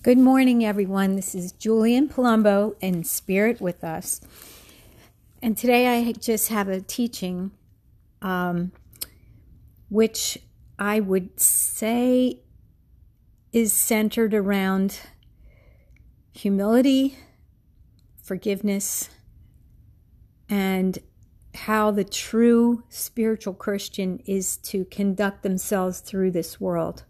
[0.00, 1.16] Good morning, everyone.
[1.16, 4.20] This is Julian Palumbo in Spirit with us.
[5.42, 7.50] And today I just have a teaching
[8.22, 8.70] um,
[9.88, 10.38] which
[10.78, 12.42] I would say
[13.52, 15.00] is centered around
[16.30, 17.16] humility,
[18.22, 19.10] forgiveness,
[20.48, 20.96] and
[21.54, 27.02] how the true spiritual Christian is to conduct themselves through this world.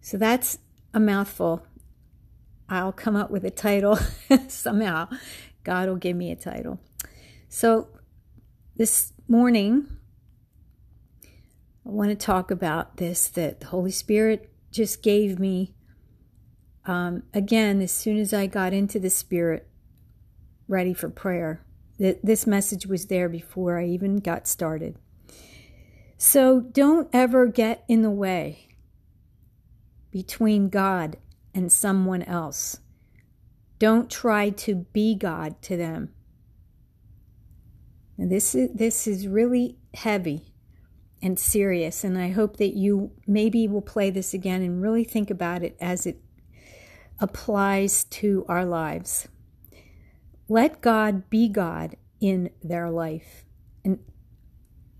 [0.00, 0.58] So that's
[0.94, 1.66] a mouthful.
[2.68, 3.98] I'll come up with a title
[4.48, 5.08] somehow.
[5.64, 6.80] God will give me a title.
[7.48, 7.88] So
[8.76, 9.88] this morning,
[11.24, 15.74] I want to talk about this that the Holy Spirit just gave me.
[16.84, 19.68] Um, again, as soon as I got into the Spirit,
[20.66, 21.64] ready for prayer,
[21.98, 24.96] this message was there before I even got started.
[26.16, 28.71] So don't ever get in the way
[30.12, 31.16] between God
[31.54, 32.78] and someone else.
[33.80, 36.10] Don't try to be God to them.
[38.16, 40.54] This is this is really heavy
[41.20, 45.30] and serious and I hope that you maybe will play this again and really think
[45.30, 46.22] about it as it
[47.18, 49.26] applies to our lives.
[50.48, 53.44] Let God be God in their life.
[53.84, 53.98] And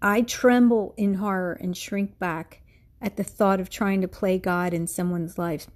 [0.00, 2.61] I tremble in horror and shrink back
[3.02, 5.66] at the thought of trying to play God in someone's life.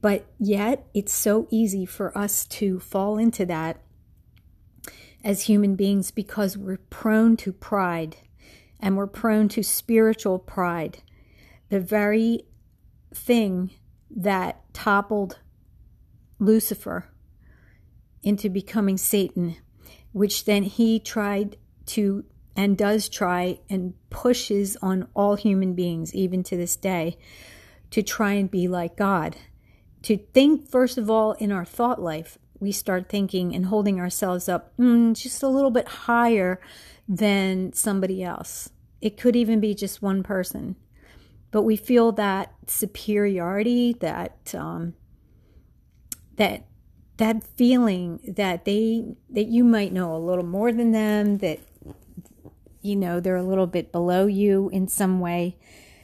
[0.00, 3.82] But yet, it's so easy for us to fall into that
[5.24, 8.16] as human beings because we're prone to pride
[8.80, 11.02] and we're prone to spiritual pride.
[11.68, 12.46] The very
[13.14, 13.70] thing
[14.10, 15.38] that toppled
[16.38, 17.08] Lucifer
[18.22, 19.56] into becoming Satan,
[20.12, 22.24] which then he tried to
[22.56, 27.16] and does try and pushes on all human beings, even to this day,
[27.90, 29.36] to try and be like God.
[30.02, 34.48] To think, first of all, in our thought life, we start thinking and holding ourselves
[34.48, 36.60] up mm, just a little bit higher
[37.08, 38.70] than somebody else.
[39.00, 40.76] It could even be just one person.
[41.50, 44.94] But we feel that superiority, that um,
[46.36, 46.64] that
[47.18, 51.58] that feeling that they that you might know a little more than them, that
[52.82, 55.56] you know they're a little bit below you in some way.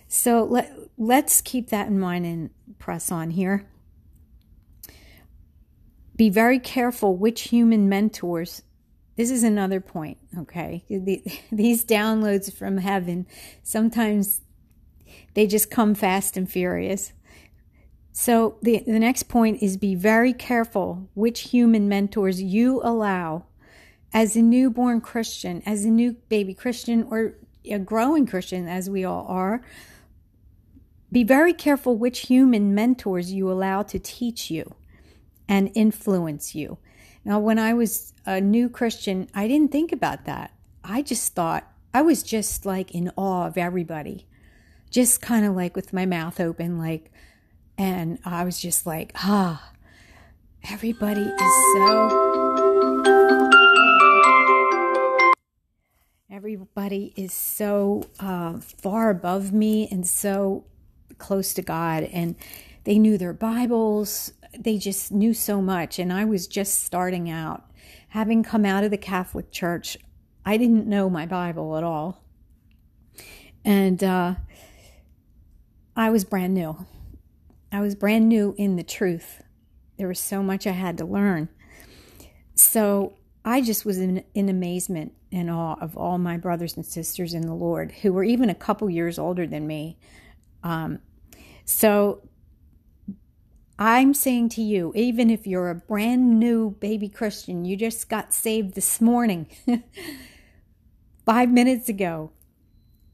[0.07, 3.69] So let let's keep that in mind and press on here.
[6.17, 8.63] Be very careful which human mentors.
[9.17, 10.85] This is another point, okay?
[11.53, 13.27] These downloads from heaven
[13.63, 14.41] sometimes
[15.35, 17.13] they just come fast and furious.
[18.13, 23.45] So the, the next point is be very careful which human mentors you allow
[24.13, 29.05] as a newborn Christian, as a new baby Christian, or a growing Christian, as we
[29.05, 29.63] all are,
[31.11, 34.75] be very careful which human mentors you allow to teach you
[35.49, 36.79] and influence you.
[37.25, 40.53] Now, when I was a new Christian, I didn't think about that.
[40.85, 44.27] I just thought, I was just like in awe of everybody,
[44.91, 47.11] just kind of like with my mouth open, like,
[47.77, 49.73] and I was just like, ah,
[50.65, 52.48] everybody is so
[56.39, 60.65] everybody is so uh, far above me and so
[61.19, 62.37] close to God, and
[62.85, 64.33] they knew their Bibles.
[64.57, 67.65] They just knew so much, and I was just starting out.
[68.11, 69.97] Having come out of the Catholic Church,
[70.47, 72.23] I didn't know my Bible at all,
[73.65, 74.37] and uh,
[75.97, 76.87] I was brand new.
[77.73, 79.43] I was brand new in the truth.
[79.97, 81.49] There was so much I had to learn.
[82.55, 83.18] So
[83.49, 87.47] I just was in, in amazement and awe of all my brothers and sisters in
[87.47, 89.97] the Lord who were even a couple years older than me.
[90.63, 90.99] Um,
[91.65, 92.29] so
[93.79, 98.35] I'm saying to you, even if you're a brand new baby Christian, you just got
[98.35, 99.47] saved this morning,
[101.25, 102.33] five minutes ago,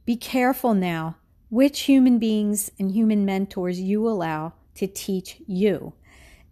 [0.04, 1.16] be careful now
[1.48, 5.92] which human beings and human mentors you allow to teach you.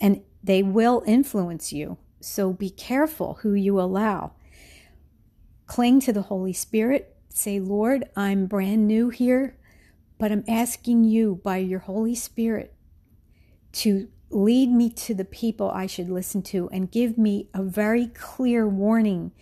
[0.01, 1.99] And they will influence you.
[2.25, 4.33] So be careful who you allow.
[5.67, 7.17] Cling to the Holy Spirit.
[7.29, 9.57] Say, Lord, I'm brand new here,
[10.19, 12.75] but I'm asking you by your Holy Spirit
[13.73, 18.07] to lead me to the people I should listen to and give me a very
[18.09, 19.33] clear warning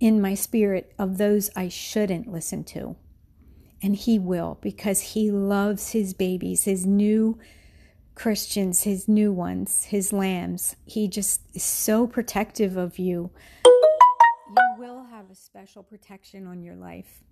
[0.00, 2.96] in my spirit of those I shouldn't listen to.
[3.82, 7.38] And He will because He loves His babies, His new
[8.14, 10.76] Christians, his new ones, his lambs.
[10.84, 13.30] He just is so protective of you.
[13.64, 17.22] You will have a special protection on your life.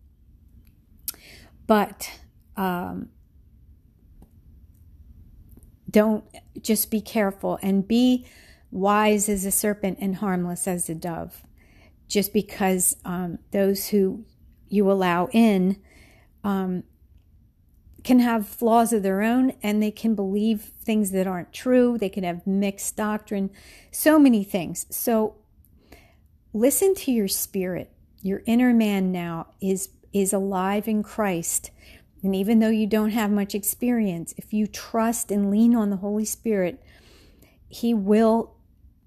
[1.66, 2.10] But
[2.56, 3.10] um,
[5.90, 6.24] don't
[6.60, 8.26] just be careful and be
[8.70, 11.42] wise as a serpent and harmless as a dove.
[12.08, 14.24] Just because um, those who
[14.68, 15.80] you allow in
[16.44, 16.82] um,
[18.04, 21.96] can have flaws of their own and they can believe things that aren't true.
[21.98, 23.50] They can have mixed doctrine,
[23.90, 24.86] so many things.
[24.90, 25.36] So
[26.52, 27.92] listen to your spirit.
[28.22, 31.70] Your inner man now is is alive in Christ.
[32.22, 35.96] And even though you don't have much experience, if you trust and lean on the
[35.96, 36.82] Holy Spirit,
[37.68, 38.54] he will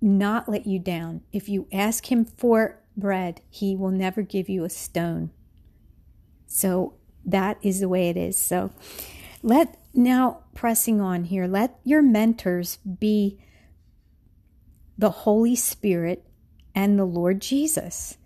[0.02, 1.22] not let you down.
[1.32, 5.32] If you ask him for bread, he will never give you a stone.
[6.48, 6.96] So
[7.26, 8.38] that is the way it is.
[8.38, 8.72] So
[9.42, 13.40] let now pressing on here, let your mentors be
[14.98, 16.26] the Holy Spirit
[16.74, 18.18] and the Lord Jesus.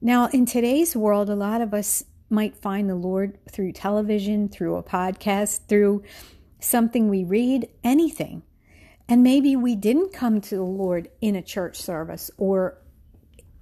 [0.00, 4.76] Now, in today's world, a lot of us might find the Lord through television, through
[4.76, 6.02] a podcast, through
[6.58, 8.42] something we read, anything.
[9.08, 12.78] And maybe we didn't come to the Lord in a church service or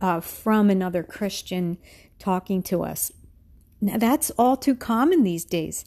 [0.01, 1.79] uh, from another Christian
[2.19, 3.11] talking to us.
[3.81, 5.85] Now, that's all too common these days.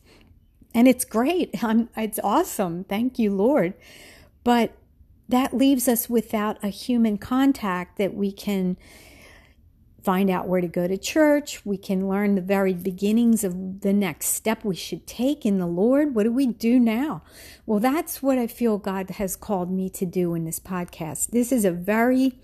[0.73, 1.51] And it's great.
[1.63, 2.83] I'm, it's awesome.
[2.85, 3.73] Thank you, Lord.
[4.43, 4.73] But
[5.29, 8.77] that leaves us without a human contact that we can
[10.03, 11.65] find out where to go to church.
[11.65, 15.65] We can learn the very beginnings of the next step we should take in the
[15.65, 16.13] Lord.
[16.13, 17.23] What do we do now?
[17.65, 21.27] Well, that's what I feel God has called me to do in this podcast.
[21.27, 22.37] This is a very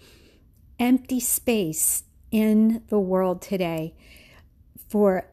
[0.79, 3.93] empty space in the world today
[4.87, 5.27] for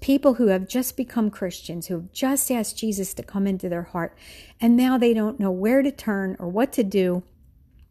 [0.00, 3.82] people who have just become Christians, who have just asked Jesus to come into their
[3.82, 4.16] heart,
[4.60, 7.22] and now they don't know where to turn or what to do,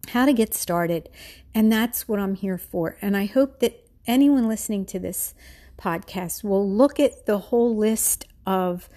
[0.10, 1.10] how to get started.
[1.54, 2.98] And that's what I'm here for.
[3.02, 5.34] And I hope that anyone listening to this
[5.78, 8.90] podcast will look at the whole list of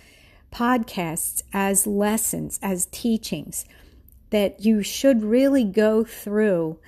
[0.53, 3.65] podcasts as lessons, as teachings
[4.31, 6.79] that you should really go through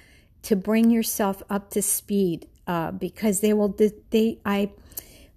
[0.43, 3.77] to bring yourself up to speed uh, because they will
[4.11, 4.71] they I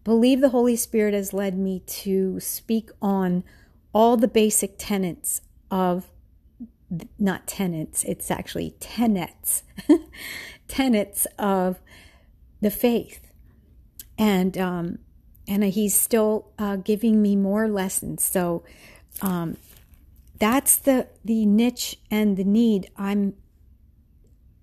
[0.09, 3.43] believe the Holy Spirit has led me to speak on
[3.93, 6.09] all the basic tenets of
[7.19, 9.61] not tenets, it's actually tenets,
[10.67, 11.79] tenets of
[12.59, 13.31] the faith.
[14.17, 14.97] And, um,
[15.47, 18.23] and he's still uh, giving me more lessons.
[18.23, 18.63] So
[19.21, 19.57] um,
[20.39, 23.35] that's the, the niche and the need I'm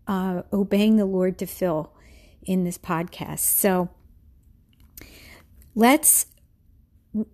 [0.09, 1.93] uh, obeying the Lord to fill
[2.43, 3.39] in this podcast.
[3.39, 3.91] So
[5.77, 6.27] let's,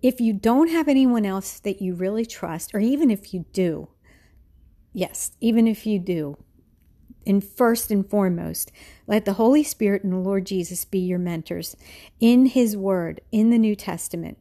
[0.03, 3.87] if you don't have anyone else that you really trust, or even if you do,
[4.91, 6.37] yes, even if you do,
[7.25, 8.71] and first and foremost,
[9.07, 11.75] let the Holy Spirit and the Lord Jesus be your mentors
[12.19, 14.37] in His Word, in the New Testament.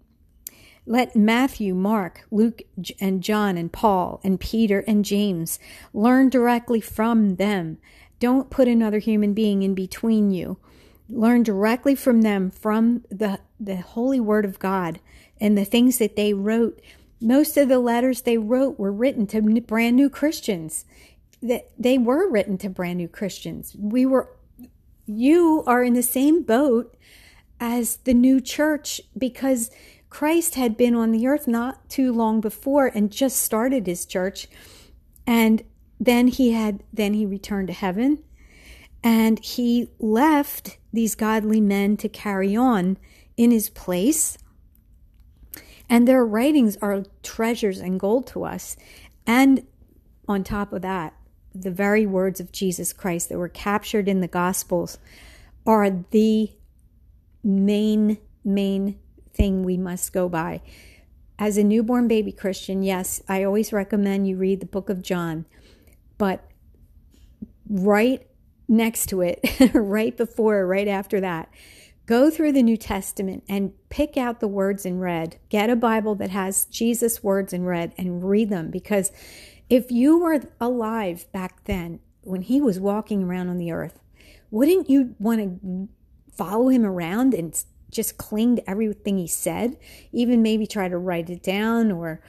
[0.84, 2.62] Let Matthew, Mark, Luke,
[3.00, 5.60] and John, and Paul, and Peter, and James
[5.94, 7.78] learn directly from them.
[8.18, 10.58] Don't put another human being in between you
[11.08, 15.00] learn directly from them from the the holy word of God
[15.40, 16.80] and the things that they wrote.
[17.20, 20.84] Most of the letters they wrote were written to brand new Christians.
[21.40, 23.76] That they were written to brand new Christians.
[23.78, 24.30] We were
[25.06, 26.96] you are in the same boat
[27.60, 29.70] as the new church because
[30.10, 34.46] Christ had been on the earth not too long before and just started his church.
[35.26, 35.62] And
[35.98, 38.22] then he had then he returned to heaven
[39.02, 42.96] and he left these godly men to carry on
[43.36, 44.38] in his place.
[45.88, 48.76] And their writings are treasures and gold to us.
[49.26, 49.66] And
[50.28, 51.14] on top of that,
[51.54, 54.98] the very words of Jesus Christ that were captured in the Gospels
[55.66, 56.50] are the
[57.44, 58.98] main, main
[59.32, 60.62] thing we must go by.
[61.38, 65.44] As a newborn baby Christian, yes, I always recommend you read the book of John,
[66.16, 66.44] but
[67.68, 68.26] right
[68.68, 71.48] next to it, right before, right after that.
[72.06, 75.38] Go through the New Testament and pick out the words in red.
[75.48, 79.12] Get a Bible that has Jesus' words in red and read them because
[79.70, 84.00] if you were alive back then when he was walking around on the earth,
[84.50, 85.88] wouldn't you want to
[86.34, 89.76] follow him around and just cling to everything he said?
[90.12, 92.20] Even maybe try to write it down or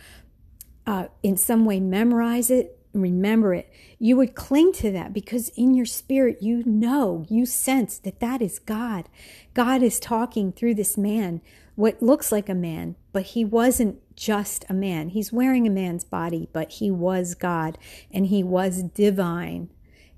[0.85, 2.79] uh, in some way memorize it?
[2.93, 7.97] Remember it, you would cling to that because in your spirit, you know, you sense
[7.99, 9.09] that that is God.
[9.53, 11.41] God is talking through this man,
[11.75, 15.09] what looks like a man, but he wasn't just a man.
[15.09, 17.77] He's wearing a man's body, but he was God
[18.11, 19.69] and he was divine,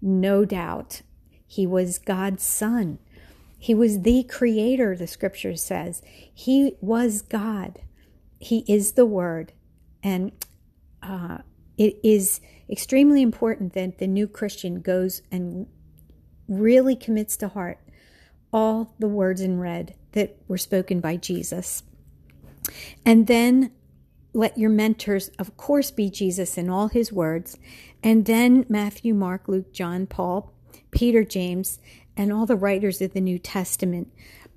[0.01, 1.01] no doubt.
[1.47, 2.99] He was God's son.
[3.57, 6.01] He was the creator, the scripture says.
[6.33, 7.79] He was God.
[8.39, 9.53] He is the word.
[10.03, 10.33] And
[11.01, 11.39] uh,
[11.77, 15.67] it is extremely important that the new Christian goes and
[16.47, 17.79] really commits to heart
[18.51, 21.83] all the words in red that were spoken by Jesus.
[23.05, 23.71] And then
[24.33, 27.57] let your mentors, of course, be Jesus in all his words.
[28.03, 30.53] And then Matthew, Mark, Luke, John, Paul,
[30.91, 31.79] Peter, James,
[32.17, 34.11] and all the writers of the New Testament.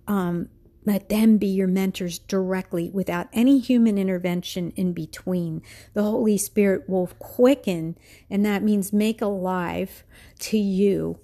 [0.06, 0.48] Um,
[0.88, 5.62] let them be your mentors directly without any human intervention in between.
[5.92, 7.96] The Holy Spirit will quicken,
[8.30, 10.02] and that means make alive
[10.40, 11.20] to you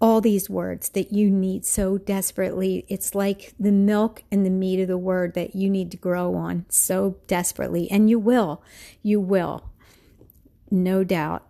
[0.00, 2.84] all these words that you need so desperately.
[2.88, 6.34] It's like the milk and the meat of the word that you need to grow
[6.34, 7.90] on so desperately.
[7.90, 8.62] And you will.
[9.02, 9.70] You will.
[10.70, 11.46] No doubt.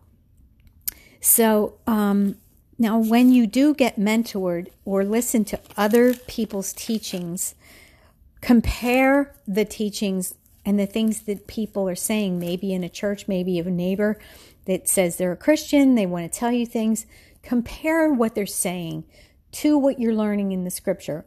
[1.21, 2.37] So, um,
[2.77, 7.55] now, when you do get mentored or listen to other people's teachings,
[8.41, 13.59] compare the teachings and the things that people are saying, maybe in a church, maybe
[13.59, 14.19] a neighbor
[14.65, 17.07] that says they're a Christian, they want to tell you things.
[17.43, 19.05] Compare what they're saying
[19.53, 21.25] to what you're learning in the scripture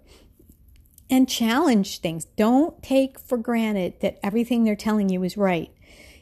[1.10, 2.26] and challenge things.
[2.36, 5.72] Don't take for granted that everything they're telling you is right.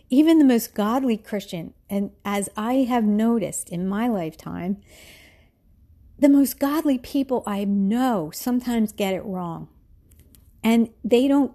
[0.10, 4.78] Even the most godly Christian, and as I have noticed in my lifetime,
[6.18, 9.68] the most godly people I know sometimes get it wrong.
[10.64, 11.54] And they don't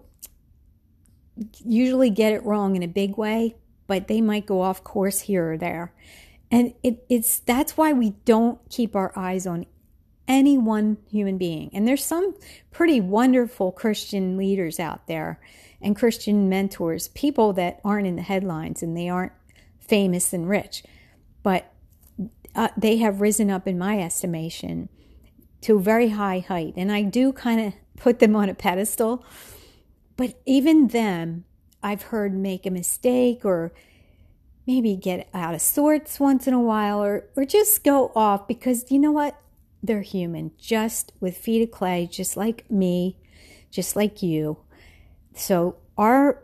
[1.65, 5.53] usually get it wrong in a big way, but they might go off course here
[5.53, 5.93] or there.
[6.51, 9.67] And it, it's that's why we don't keep our eyes on
[10.29, 11.71] any one human being.
[11.73, 12.35] And there's some
[12.71, 15.41] pretty wonderful Christian leaders out there
[15.83, 19.33] and Christian mentors, people that aren't in the headlines and they aren't
[19.81, 20.85] famous and rich.
[21.43, 21.73] But
[22.55, 24.89] uh, they have risen up in my estimation
[25.63, 26.75] to a very high height.
[26.77, 29.25] And I do kind of put them on a pedestal.
[30.17, 31.45] But even them,
[31.83, 33.73] I've heard make a mistake or
[34.67, 38.91] maybe get out of sorts once in a while or, or just go off because
[38.91, 39.41] you know what?
[39.83, 43.17] They're human, just with feet of clay, just like me,
[43.71, 44.59] just like you.
[45.35, 46.43] So, our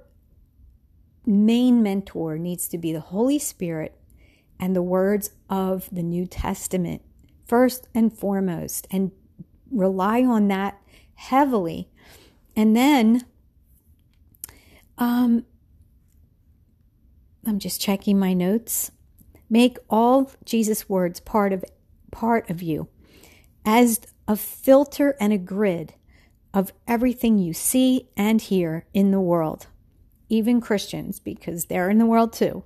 [1.26, 3.94] main mentor needs to be the Holy Spirit
[4.58, 7.02] and the words of the New Testament
[7.46, 9.12] first and foremost and
[9.70, 10.80] rely on that
[11.14, 11.88] heavily.
[12.54, 13.24] And then
[14.98, 15.44] um,
[17.46, 18.90] I'm just checking my notes.
[19.48, 21.64] Make all Jesus' words part of
[22.10, 22.88] part of you
[23.64, 25.94] as a filter and a grid
[26.54, 29.66] of everything you see and hear in the world,
[30.28, 32.64] even Christians, because they're in the world too.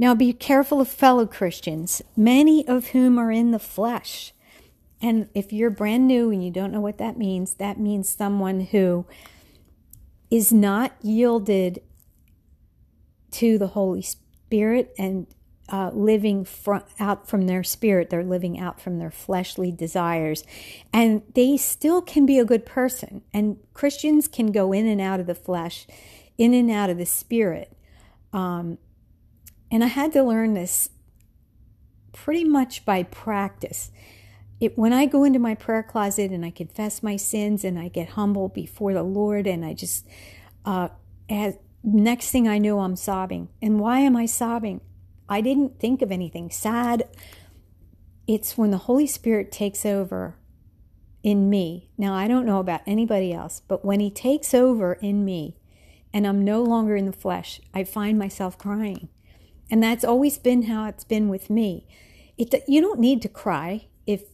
[0.00, 4.32] Now be careful of fellow Christians, many of whom are in the flesh.
[5.02, 8.60] And if you're brand new and you don't know what that means, that means someone
[8.60, 9.04] who
[10.30, 11.82] is not yielded
[13.32, 15.26] to the Holy Spirit and
[15.68, 18.08] uh, living from, out from their spirit.
[18.08, 20.44] They're living out from their fleshly desires.
[20.94, 23.20] And they still can be a good person.
[23.34, 25.86] And Christians can go in and out of the flesh,
[26.38, 27.76] in and out of the spirit.
[28.32, 28.78] Um,
[29.70, 30.90] and I had to learn this
[32.12, 33.90] pretty much by practice.
[34.60, 37.88] It, when I go into my prayer closet and I confess my sins and I
[37.88, 40.06] get humble before the Lord and I just,
[40.64, 40.88] uh,
[41.30, 43.48] as, next thing I know, I'm sobbing.
[43.62, 44.80] And why am I sobbing?
[45.28, 47.08] I didn't think of anything sad.
[48.26, 50.36] It's when the Holy Spirit takes over
[51.22, 51.88] in me.
[51.96, 55.56] Now, I don't know about anybody else, but when He takes over in me
[56.12, 59.08] and I'm no longer in the flesh, I find myself crying.
[59.70, 61.86] And that's always been how it's been with me.
[62.36, 64.24] It, you don't need to cry if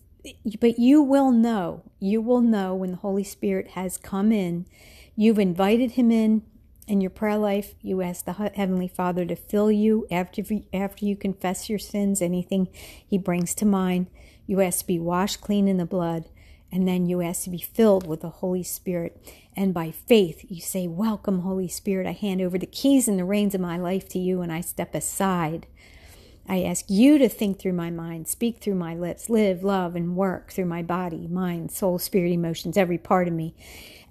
[0.60, 1.82] but you will know.
[2.00, 4.66] You will know when the Holy Spirit has come in.
[5.14, 6.42] You've invited him in
[6.86, 7.74] in your prayer life.
[7.82, 12.68] You ask the Heavenly Father to fill you after after you confess your sins, anything
[13.06, 14.06] he brings to mind.
[14.46, 16.28] You ask to be washed clean in the blood,
[16.72, 19.20] and then you ask to be filled with the Holy Spirit.
[19.56, 22.06] And by faith, you say, Welcome, Holy Spirit.
[22.06, 24.60] I hand over the keys and the reins of my life to you, and I
[24.60, 25.66] step aside.
[26.48, 30.16] I ask you to think through my mind, speak through my lips, live, love, and
[30.16, 33.54] work through my body, mind, soul, spirit, emotions, every part of me.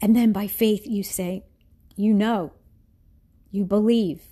[0.01, 1.43] And then by faith, you say,
[1.95, 2.53] You know,
[3.51, 4.24] you believe.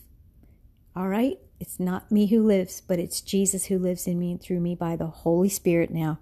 [0.95, 1.39] All right?
[1.59, 4.75] It's not me who lives, but it's Jesus who lives in me and through me
[4.75, 6.19] by the Holy Spirit now.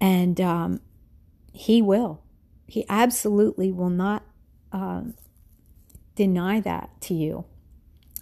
[0.00, 0.80] And um,
[1.60, 2.22] He will.
[2.66, 4.22] He absolutely will not
[4.72, 5.02] uh,
[6.14, 7.44] deny that to you,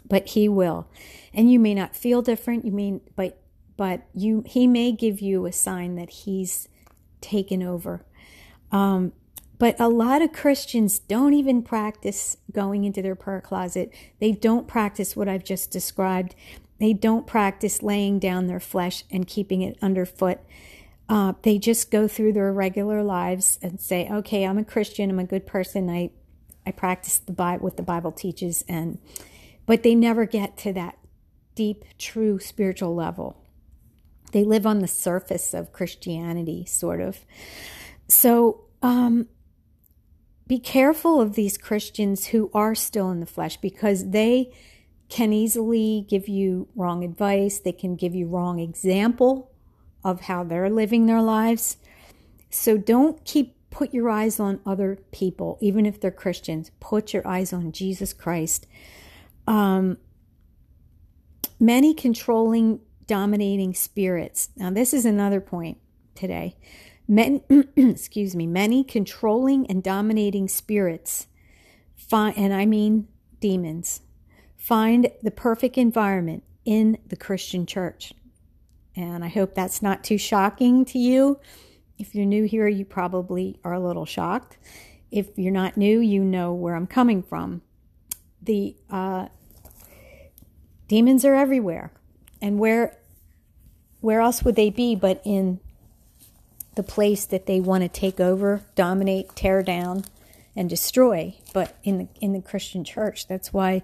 [0.08, 0.88] but He will.
[1.32, 2.64] And you may not feel different.
[2.64, 3.40] You mean, but
[3.76, 6.66] but you He may give you a sign that He's
[7.20, 8.04] taken over.
[8.72, 9.12] Um,
[9.56, 13.94] but a lot of Christians don't even practice going into their prayer closet.
[14.18, 16.34] They don't practice what I've just described.
[16.80, 20.40] They don't practice laying down their flesh and keeping it underfoot.
[21.08, 25.10] Uh, they just go through their regular lives and say, "Okay, I'm a Christian.
[25.10, 25.88] I'm a good person.
[25.88, 26.10] I
[26.66, 28.98] I practice the Bible, what the Bible teaches," and
[29.64, 30.98] but they never get to that
[31.54, 33.42] deep, true spiritual level.
[34.32, 37.24] They live on the surface of Christianity, sort of.
[38.06, 39.28] So, um,
[40.46, 44.50] be careful of these Christians who are still in the flesh because they
[45.08, 47.58] can easily give you wrong advice.
[47.58, 49.50] They can give you wrong example
[50.10, 51.76] of how they're living their lives.
[52.50, 56.70] So don't keep put your eyes on other people, even if they're Christians.
[56.80, 58.66] Put your eyes on Jesus Christ.
[59.46, 59.98] Um,
[61.60, 64.50] many controlling, dominating spirits.
[64.56, 65.78] Now, this is another point
[66.14, 66.56] today.
[67.06, 67.42] Men,
[67.76, 71.26] excuse me, many controlling and dominating spirits,
[71.96, 73.08] find, and I mean
[73.40, 74.02] demons,
[74.56, 78.12] find the perfect environment in the Christian church.
[78.96, 81.38] And I hope that's not too shocking to you.
[81.98, 84.56] If you're new here, you probably are a little shocked.
[85.10, 87.62] If you're not new, you know where I'm coming from.
[88.42, 89.28] The uh,
[90.86, 91.92] demons are everywhere,
[92.40, 92.96] and where
[94.00, 95.58] where else would they be but in
[96.76, 100.04] the place that they want to take over, dominate, tear down,
[100.54, 101.34] and destroy?
[101.52, 103.82] But in the in the Christian church, that's why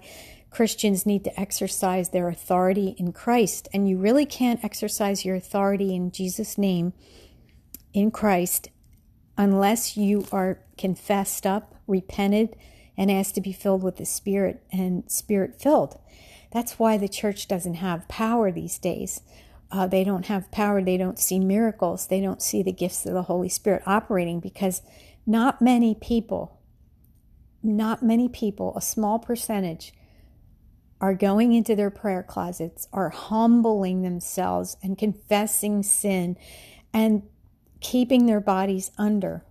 [0.55, 3.67] Christians need to exercise their authority in Christ.
[3.73, 6.93] And you really can't exercise your authority in Jesus' name
[7.93, 8.69] in Christ
[9.37, 12.55] unless you are confessed up, repented,
[12.95, 15.99] and asked to be filled with the Spirit and Spirit filled.
[16.53, 19.23] That's why the church doesn't have power these days.
[19.69, 20.81] Uh, they don't have power.
[20.81, 22.07] They don't see miracles.
[22.07, 24.81] They don't see the gifts of the Holy Spirit operating because
[25.25, 26.61] not many people,
[27.61, 29.91] not many people, a small percentage,
[31.05, 36.35] are going into their prayer closets, are humbling themselves and confessing sin
[36.91, 37.21] and
[37.79, 39.45] keeping their bodies under.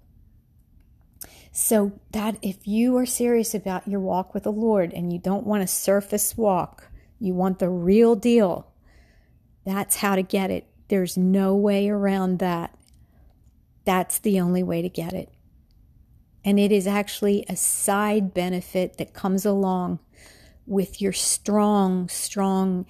[1.53, 5.47] So that if you are serious about your walk with the Lord and you don't
[5.47, 6.90] want a surface walk,
[7.21, 8.73] you want the real deal,
[9.64, 10.67] that's how to get it.
[10.88, 12.77] There's no way around that.
[13.85, 15.29] That's the only way to get it.
[16.45, 20.01] And it is actually a side benefit that comes along
[20.66, 22.87] with your strong, strong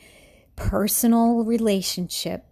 [0.57, 2.47] personal relationship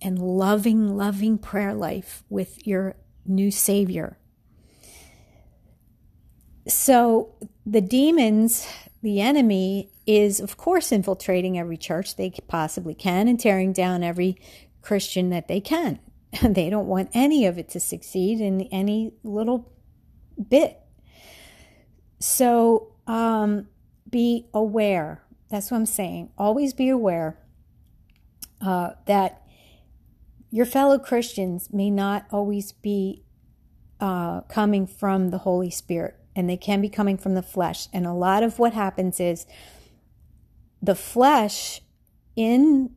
[0.00, 4.18] and loving, loving prayer life with your new Savior.
[6.68, 7.34] So
[7.66, 8.66] the demons,
[9.02, 14.36] the enemy, is of course infiltrating every church they possibly can and tearing down every
[14.82, 15.98] Christian that they can.
[16.42, 19.72] they don't want any of it to succeed in any little
[20.48, 20.78] bit.
[22.18, 23.68] So, um,
[24.08, 25.22] be aware.
[25.50, 26.30] That's what I'm saying.
[26.36, 27.38] Always be aware
[28.60, 29.42] uh, that
[30.50, 33.24] your fellow Christians may not always be
[34.00, 37.88] uh, coming from the Holy Spirit, and they can be coming from the flesh.
[37.92, 39.46] And a lot of what happens is
[40.82, 41.80] the flesh
[42.36, 42.94] in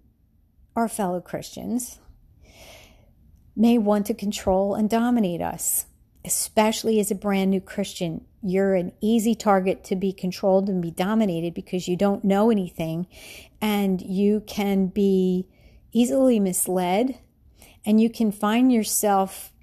[0.75, 1.99] our fellow Christians
[3.55, 5.87] may want to control and dominate us,
[6.27, 10.91] especially as a brand new Christian you're an easy target to be controlled and be
[10.91, 13.07] dominated because you don't know anything
[13.61, 15.47] and you can be
[15.93, 17.17] easily misled
[17.85, 19.53] and you can find yourself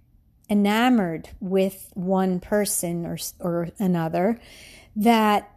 [0.48, 4.40] enamored with one person or, or another
[4.96, 5.50] that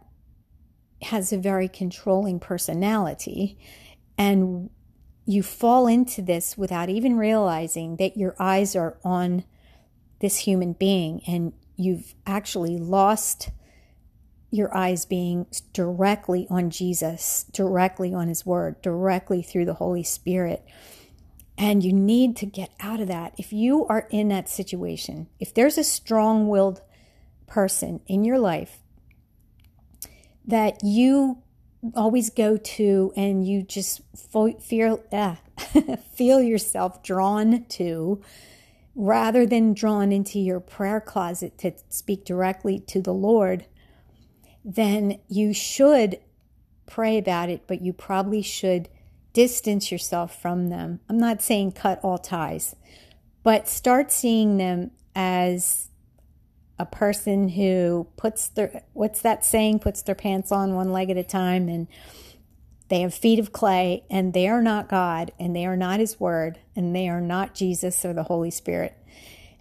[1.02, 3.58] has a very controlling personality
[4.18, 4.68] and
[5.24, 9.44] you fall into this without even realizing that your eyes are on
[10.20, 13.50] this human being and you've actually lost
[14.50, 20.64] your eyes being directly on Jesus, directly on His Word, directly through the Holy Spirit.
[21.56, 23.34] And you need to get out of that.
[23.36, 26.80] If you are in that situation, if there's a strong willed
[27.46, 28.78] person in your life
[30.46, 31.42] that you
[31.94, 34.00] always go to and you just
[34.60, 35.36] feel, uh,
[36.14, 38.22] feel yourself drawn to,
[38.98, 43.64] rather than drawn into your prayer closet to speak directly to the Lord,
[44.64, 46.18] then you should
[46.84, 48.88] pray about it, but you probably should
[49.32, 50.98] distance yourself from them.
[51.08, 52.74] I'm not saying cut all ties,
[53.44, 55.90] but start seeing them as
[56.76, 61.16] a person who puts their what's that saying puts their pants on one leg at
[61.16, 61.86] a time and
[62.88, 66.18] they have feet of clay, and they are not God, and they are not His
[66.18, 68.96] Word, and they are not Jesus or the Holy Spirit.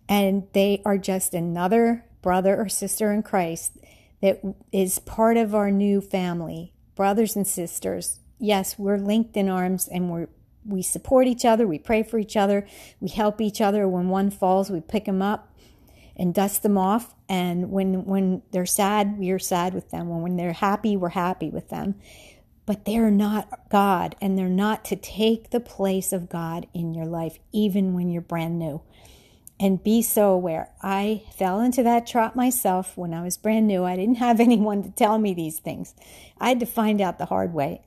[0.10, 3.78] And they are just another brother or sister in Christ
[4.22, 9.88] that is part of our new family, brothers and sisters yes, we're linked in arms
[9.88, 10.28] and we're
[10.66, 12.68] we support each other, we pray for each other,
[13.00, 13.88] we help each other.
[13.88, 15.56] When one falls, we pick them up
[16.18, 17.16] and dust them off.
[17.30, 20.10] And when when they're sad, we're sad with them.
[20.10, 21.96] When when they're happy, we're happy with them.
[22.68, 27.06] But they're not God, and they're not to take the place of God in your
[27.06, 28.82] life, even when you're brand new.
[29.60, 30.70] And be so aware.
[30.84, 33.86] I fell into that trap myself when I was brand new.
[33.86, 35.96] I didn't have anyone to tell me these things.
[36.40, 37.82] I had to find out the hard way.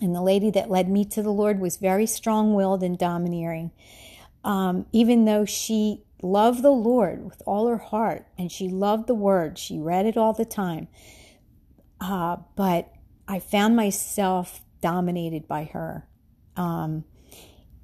[0.00, 3.72] And the lady that led me to the Lord was very strong willed and domineering.
[4.44, 9.14] Um, even though she loved the Lord with all her heart and she loved the
[9.14, 10.86] word, she read it all the time.
[12.00, 12.92] Uh, but
[13.28, 16.08] I found myself dominated by her.
[16.56, 17.04] Um,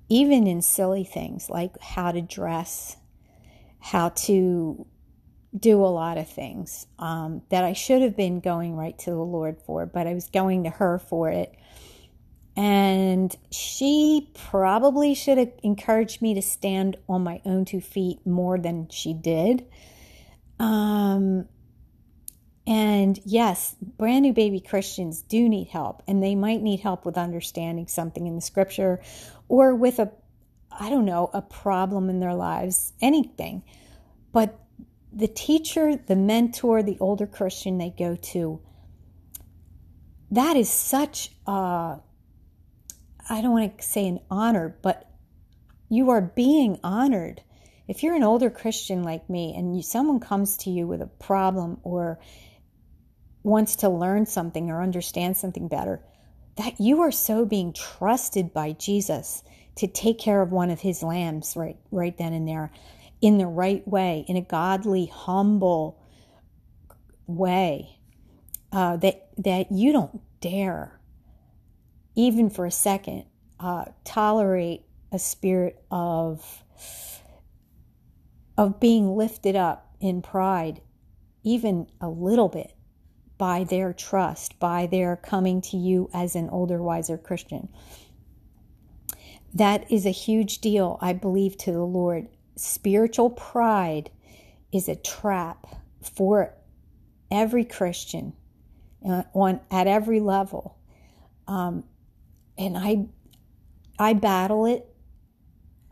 [0.09, 2.97] even in silly things like how to dress,
[3.79, 4.87] how to
[5.57, 9.17] do a lot of things um, that I should have been going right to the
[9.17, 11.55] Lord for, but I was going to her for it.
[12.57, 18.59] And she probably should have encouraged me to stand on my own two feet more
[18.59, 19.67] than she did.
[20.59, 21.49] Um,
[22.67, 27.19] and yes, brand new baby Christians do need help, and they might need help with
[27.19, 29.01] understanding something in the scripture
[29.49, 30.11] or with a,
[30.71, 33.63] I don't know, a problem in their lives, anything.
[34.33, 34.59] But
[35.13, 38.61] the teacher, the mentor, the older Christian they go to,
[40.31, 41.99] that is such a
[43.29, 45.11] I don't want to say an honor, but
[45.89, 47.43] you are being honored.
[47.89, 51.07] If you're an older Christian like me and you, someone comes to you with a
[51.07, 52.19] problem or
[53.45, 56.01] wants to learn something or understand something better,
[56.57, 59.45] that you are so being trusted by Jesus
[59.77, 62.73] to take care of one of his lambs right right then and there
[63.21, 66.01] in the right way, in a godly, humble
[67.27, 67.99] way.
[68.73, 70.99] Uh, that that you don't dare
[72.17, 73.25] even for a second,
[73.61, 76.63] uh, tolerate a spirit of
[78.57, 80.81] of being lifted up in pride,
[81.43, 82.73] even a little bit,
[83.37, 87.69] by their trust, by their coming to you as an older, wiser Christian.
[89.53, 92.29] That is a huge deal, I believe, to the Lord.
[92.57, 94.11] Spiritual pride
[94.73, 95.67] is a trap
[96.03, 96.55] for
[97.31, 98.35] every Christian
[99.09, 100.79] uh, on at every level.
[101.47, 101.85] Um,
[102.59, 103.07] and I
[103.99, 104.87] I battle it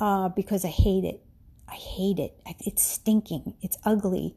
[0.00, 1.22] uh, because I hate it.
[1.68, 2.38] I hate it.
[2.60, 3.54] It's stinking.
[3.62, 4.36] It's ugly.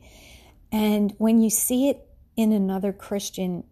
[0.71, 3.63] And when you see it in another Christian,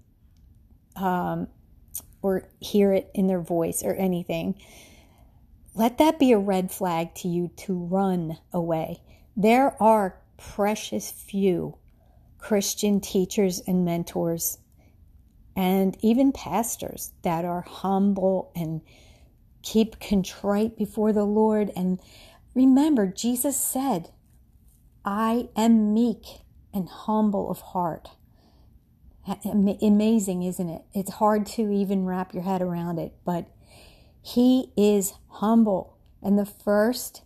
[0.95, 1.47] um,
[2.21, 4.55] or hear it in their voice or anything,
[5.75, 9.01] let that be a red flag to you to run away.
[9.35, 11.77] There are precious few
[12.37, 14.59] Christian teachers and mentors
[15.55, 18.81] and even pastors that are humble and
[19.61, 21.71] keep contrite before the Lord.
[21.75, 21.99] And
[22.53, 24.11] remember, Jesus said,
[25.05, 26.25] I am meek
[26.73, 28.09] and humble of heart.
[29.45, 30.81] Amazing, isn't it?
[30.93, 33.47] It's hard to even wrap your head around it, but
[34.21, 35.97] he is humble.
[36.21, 37.21] And the first,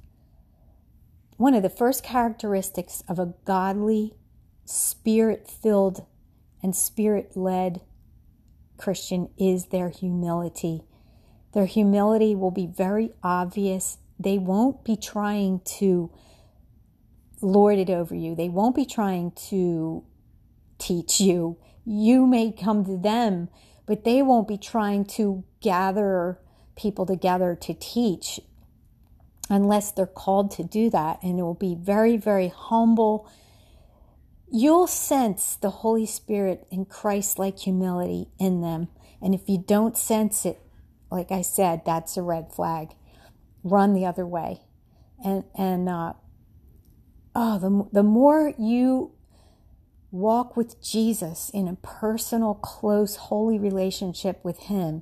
[1.37, 4.13] one of the first characteristics of a godly,
[4.65, 6.05] spirit filled,
[6.61, 7.81] and spirit led
[8.77, 10.83] Christian is their humility.
[11.53, 13.97] Their humility will be very obvious.
[14.19, 16.11] They won't be trying to
[17.41, 20.03] lord it over you, they won't be trying to
[20.79, 21.57] teach you.
[21.89, 23.49] You may come to them,
[23.85, 26.39] but they won't be trying to gather
[26.75, 28.39] people together to teach
[29.49, 31.19] unless they're called to do that.
[31.23, 33.29] And it will be very, very humble
[34.51, 38.87] you'll sense the Holy Spirit and Christ like humility in them.
[39.21, 40.59] And if you don't sense it,
[41.11, 42.89] like I said, that's a red flag.
[43.63, 44.61] Run the other way.
[45.23, 46.13] And, and, uh,
[47.35, 49.11] oh, the, the more you
[50.11, 55.01] walk with Jesus in a personal, close, holy relationship with Him,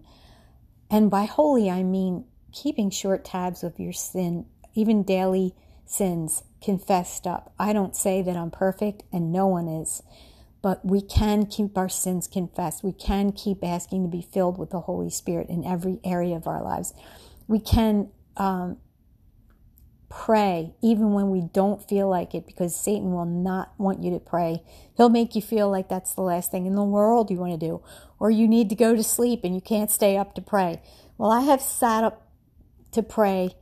[0.89, 7.27] and by holy, I mean keeping short tabs of your sin, even daily sins confessed
[7.27, 7.53] up.
[7.59, 10.01] I don't say that I'm perfect, and no one is,
[10.61, 12.83] but we can keep our sins confessed.
[12.83, 16.47] We can keep asking to be filled with the Holy Spirit in every area of
[16.47, 16.93] our lives.
[17.47, 18.77] We can um,
[20.09, 24.19] pray even when we don't feel like it because Satan will not want you to
[24.19, 24.63] pray.
[24.95, 27.65] He'll make you feel like that's the last thing in the world you want to
[27.65, 27.81] do,
[28.19, 30.81] or you need to go to sleep and you can't stay up to pray.
[31.17, 32.29] Well, I have sat up
[32.91, 33.55] to pray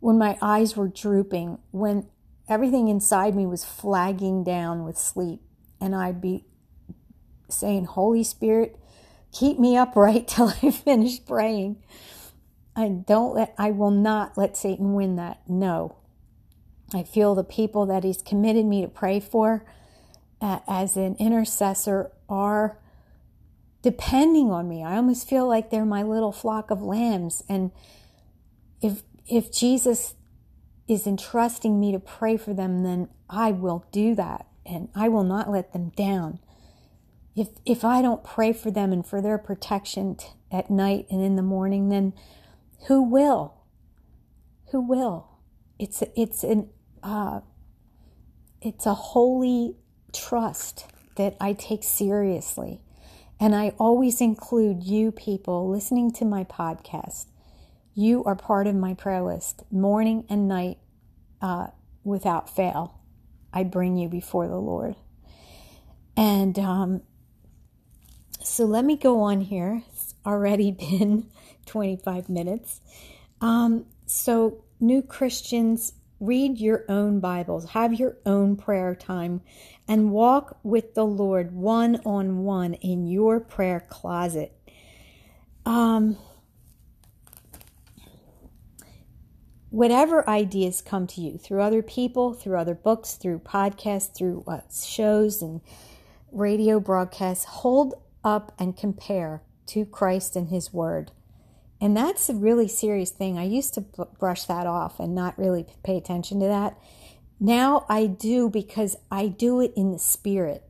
[0.00, 2.06] when my eyes were drooping, when
[2.48, 5.40] everything inside me was flagging down with sleep,
[5.80, 6.44] and I'd be
[7.48, 8.76] saying, Holy Spirit,
[9.32, 11.82] keep me upright till I finish praying.
[12.74, 15.40] I don't let, I will not let Satan win that.
[15.48, 15.96] No.
[16.94, 19.64] I feel the people that he's committed me to pray for
[20.40, 22.78] uh, as an intercessor are
[23.82, 24.82] depending on me.
[24.82, 27.42] I almost feel like they're my little flock of lambs.
[27.48, 27.72] And
[28.80, 30.14] if, if Jesus
[30.88, 35.24] is entrusting me to pray for them, then I will do that and I will
[35.24, 36.38] not let them down.
[37.34, 41.22] If, if I don't pray for them and for their protection t- at night and
[41.22, 42.12] in the morning, then
[42.86, 43.54] who will?
[44.70, 45.28] Who will?
[45.78, 46.70] It's a, it's an
[47.02, 47.40] uh,
[48.60, 49.76] it's a holy
[50.12, 52.80] trust that I take seriously,
[53.38, 57.26] and I always include you people listening to my podcast.
[57.94, 60.78] You are part of my prayer list, morning and night,
[61.40, 61.68] uh,
[62.04, 63.00] without fail.
[63.52, 64.96] I bring you before the Lord,
[66.16, 67.02] and um,
[68.42, 69.82] so let me go on here.
[69.92, 71.28] It's already been
[71.66, 72.80] 25 minutes.
[73.40, 79.40] Um, so, new Christians, read your own Bibles, have your own prayer time,
[79.88, 84.52] and walk with the Lord one on one in your prayer closet.
[85.66, 86.16] Um,
[89.70, 94.60] whatever ideas come to you through other people, through other books, through podcasts, through uh,
[94.70, 95.60] shows and
[96.30, 101.10] radio broadcasts, hold up and compare to Christ and His Word.
[101.82, 103.36] And that's a really serious thing.
[103.36, 106.78] I used to brush that off and not really pay attention to that.
[107.40, 110.62] Now I do because I do it in the spirit.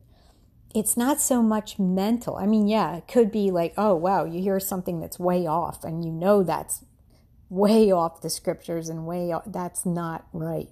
[0.75, 2.37] It's not so much mental.
[2.37, 5.85] I mean, yeah, it could be like, oh, wow, you hear something that's way off
[5.85, 6.83] and you know that's
[7.51, 10.71] way off the scriptures and way off, that's not right.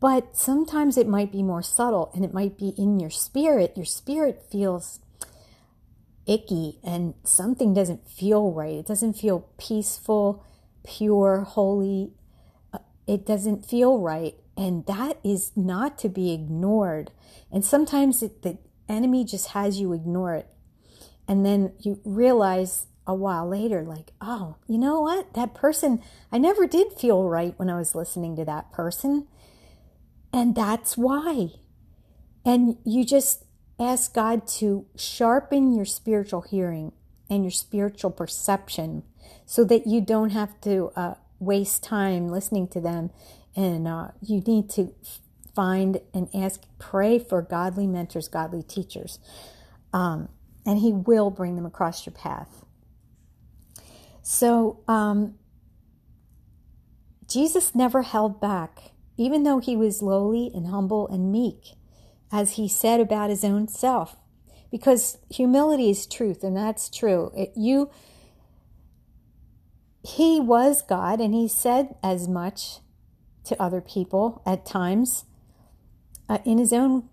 [0.00, 3.74] But sometimes it might be more subtle and it might be in your spirit.
[3.76, 5.00] Your spirit feels
[6.26, 8.74] icky and something doesn't feel right.
[8.74, 10.44] It doesn't feel peaceful,
[10.84, 12.12] pure, holy.
[12.72, 14.34] Uh, it doesn't feel right.
[14.56, 17.10] And that is not to be ignored.
[17.50, 20.48] And sometimes it, the enemy just has you ignore it.
[21.26, 25.34] And then you realize a while later, like, oh, you know what?
[25.34, 29.26] That person, I never did feel right when I was listening to that person.
[30.32, 31.50] And that's why.
[32.44, 33.44] And you just
[33.80, 36.92] Ask God to sharpen your spiritual hearing
[37.30, 39.04] and your spiritual perception
[39.46, 43.10] so that you don't have to uh, waste time listening to them.
[43.56, 44.94] And uh, you need to
[45.54, 49.18] find and ask, pray for godly mentors, godly teachers.
[49.94, 50.28] Um,
[50.66, 52.64] and He will bring them across your path.
[54.22, 55.36] So, um,
[57.26, 61.76] Jesus never held back, even though he was lowly and humble and meek
[62.32, 64.16] as he said about his own self.
[64.70, 67.32] Because humility is truth, and that's true.
[67.36, 67.90] It, you,
[70.04, 72.78] he was God, and he said as much
[73.44, 75.24] to other people at times
[76.28, 77.08] uh, in his own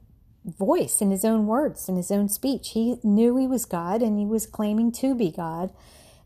[0.46, 2.70] voice, in his own words, in his own speech.
[2.70, 5.74] He knew he was God, and he was claiming to be God.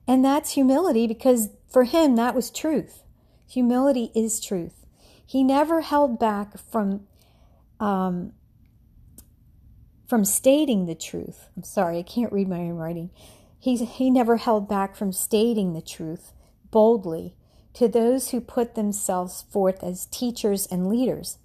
[0.08, 3.04] And that's humility because for him, that was truth.
[3.48, 4.86] Humility is truth.
[5.26, 7.08] He never held back from
[7.80, 8.34] um,
[10.12, 11.48] from stating the truth.
[11.56, 13.12] I'm sorry, I can't read my own writing.
[13.58, 16.34] He, he never held back from stating the truth
[16.70, 17.38] boldly
[17.76, 21.38] to those who put themselves forth as teachers and leaders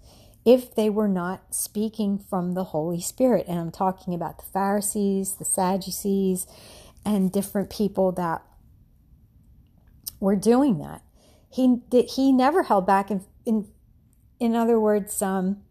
[0.45, 3.47] if they were not speaking from the Holy Spirit.
[3.47, 6.49] And I'm talking about the Pharisees, the Sadducees,
[7.05, 8.43] and different people that
[10.19, 11.03] were doing that.
[11.49, 13.13] He he never held back.
[13.13, 13.69] In in,
[14.41, 15.63] in other words, um,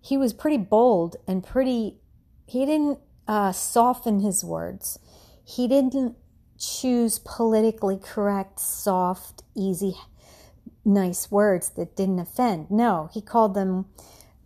[0.00, 2.00] he was pretty bold and pretty
[2.46, 4.98] he didn't uh, soften his words.
[5.44, 6.16] He didn't
[6.58, 9.94] choose politically correct, soft, easy,
[10.84, 12.70] nice words that didn't offend.
[12.70, 13.86] No, he called them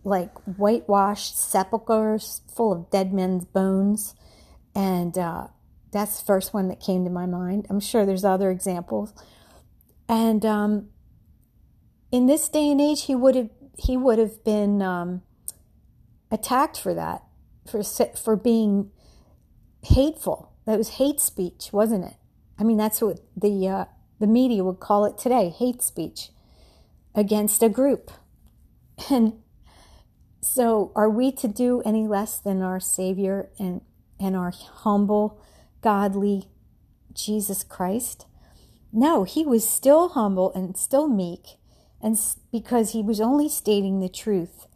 [0.05, 4.15] like whitewashed sepulchres full of dead men's bones.
[4.75, 5.49] And uh,
[5.91, 7.67] that's the first one that came to my mind.
[7.69, 9.13] I'm sure there's other examples.
[10.09, 10.89] And um,
[12.13, 15.23] in this day and age, he would have he would have been um,
[16.31, 17.26] attacked for that
[17.69, 18.91] for for being
[19.83, 20.53] hateful.
[20.67, 22.17] That was hate speech, wasn't it?
[22.59, 23.85] I mean, that's what the uh,
[24.19, 26.31] the media would call it today: hate speech
[27.15, 28.11] against a group.
[29.11, 29.43] And
[30.41, 33.81] so, are we to do any less than our Savior and
[34.19, 35.41] and our humble,
[35.83, 36.49] godly
[37.13, 38.27] Jesus Christ?
[38.93, 41.59] No, he was still humble and still meek,
[42.01, 42.17] and
[42.53, 44.67] because he was only stating the truth,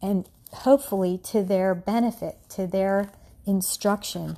[0.00, 3.10] and hopefully to their benefit, to their
[3.46, 4.36] instruction.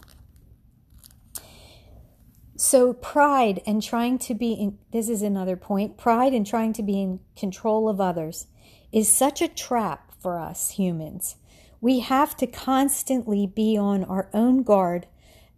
[2.56, 6.82] So, pride and trying to be in, this is another point pride and trying to
[6.82, 8.46] be in control of others
[8.90, 11.36] is such a trap for us humans.
[11.80, 15.06] We have to constantly be on our own guard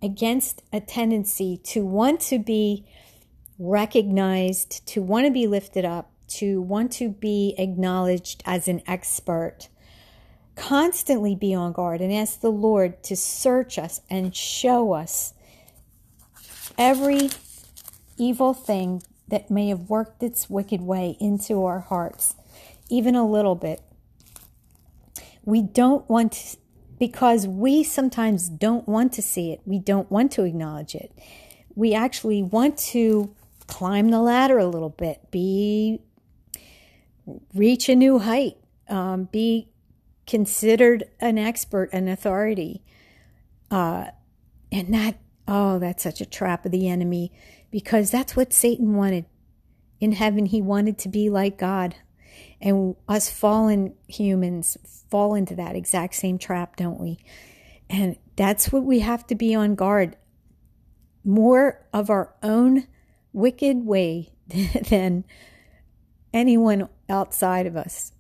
[0.02, 2.86] against a tendency to want to be
[3.58, 9.68] recognized, to want to be lifted up, to want to be acknowledged as an expert.
[10.60, 15.32] Constantly be on guard and ask the Lord to search us and show us
[16.76, 17.30] every
[18.18, 22.34] evil thing that may have worked its wicked way into our hearts,
[22.90, 23.80] even a little bit.
[25.46, 26.56] We don't want
[26.98, 29.62] because we sometimes don't want to see it.
[29.64, 31.10] We don't want to acknowledge it.
[31.74, 33.34] We actually want to
[33.66, 36.02] climb the ladder a little bit, be
[37.54, 38.58] reach a new height,
[38.90, 39.69] um, be
[40.30, 42.84] considered an expert, an authority.
[43.68, 44.06] Uh,
[44.70, 47.32] and that, oh, that's such a trap of the enemy
[47.72, 49.24] because that's what Satan wanted.
[49.98, 51.96] In heaven, he wanted to be like God.
[52.60, 54.78] And us fallen humans
[55.10, 57.18] fall into that exact same trap, don't we?
[57.90, 60.16] And that's what we have to be on guard.
[61.24, 62.86] More of our own
[63.32, 64.32] wicked way
[64.88, 65.24] than
[66.32, 68.12] anyone outside of us.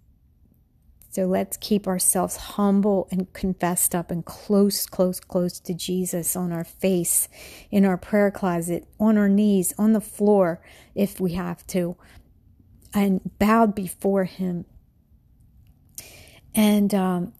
[1.10, 6.52] So let's keep ourselves humble and confessed up and close, close, close to Jesus on
[6.52, 7.28] our face,
[7.70, 10.62] in our prayer closet, on our knees, on the floor,
[10.94, 11.96] if we have to,
[12.94, 14.66] and bowed before Him.
[16.54, 17.32] And um,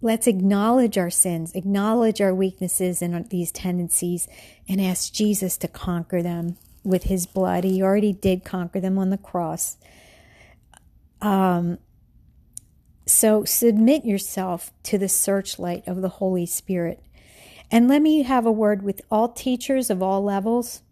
[0.00, 4.28] let's acknowledge our sins, acknowledge our weaknesses and these tendencies,
[4.68, 7.64] and ask Jesus to conquer them with his blood.
[7.64, 9.78] He already did conquer them on the cross.
[11.20, 11.78] Um,
[13.06, 17.02] so submit yourself to the searchlight of the Holy Spirit.
[17.70, 20.82] And let me have a word with all teachers of all levels.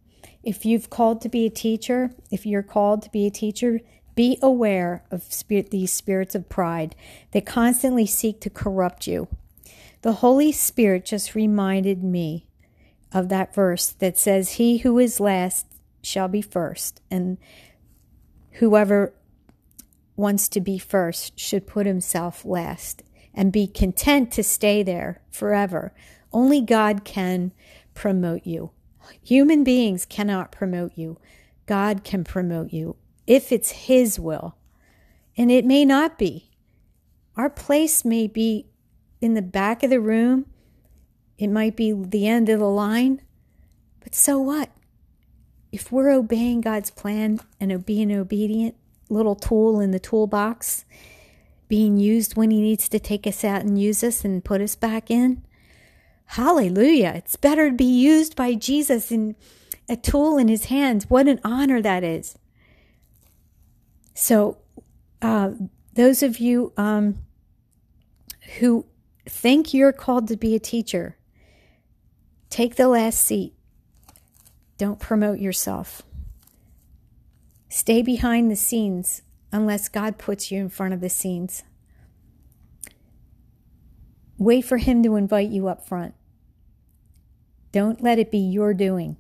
[0.43, 3.81] If you've called to be a teacher, if you're called to be a teacher,
[4.15, 6.95] be aware of spirit, these spirits of pride
[7.31, 9.29] that constantly seek to corrupt you.
[10.03, 12.47] The Holy Spirit just reminded me
[13.13, 15.67] of that verse that says, He who is last
[16.03, 17.39] shall be first, and
[18.53, 19.15] whoever
[20.23, 23.03] wants to be first should put himself last
[23.35, 25.93] and be content to stay there forever.
[26.33, 27.53] Only God can
[27.93, 28.71] promote you.
[29.23, 31.19] Human beings cannot promote you.
[31.67, 34.57] God can promote you if it's His will.
[35.37, 36.51] And it may not be.
[37.37, 38.67] Our place may be
[39.21, 40.47] in the back of the room,
[41.39, 43.21] it might be the end of the line,
[44.01, 44.71] but so what?
[45.73, 48.77] if we're obeying God's plan and being obedient,
[49.13, 50.85] little tool in the toolbox,
[51.69, 54.75] being used when He needs to take us out and use us and put us
[54.75, 55.45] back in,
[56.27, 57.13] hallelujah.
[57.17, 59.37] It's better to be used by Jesus in
[59.89, 61.09] a tool in His hands.
[61.09, 62.37] What an honor that is.
[64.15, 64.59] So,
[65.21, 65.53] uh,
[65.95, 67.19] those of you um,
[68.59, 68.87] who
[69.27, 71.17] think you're called to be a teacher,
[72.51, 73.55] take the last seat
[74.83, 76.03] don't promote yourself.
[77.73, 81.63] Stay behind the scenes unless God puts you in front of the scenes.
[84.37, 86.13] Wait for Him to invite you up front.
[87.73, 89.17] Don't let it be your doing.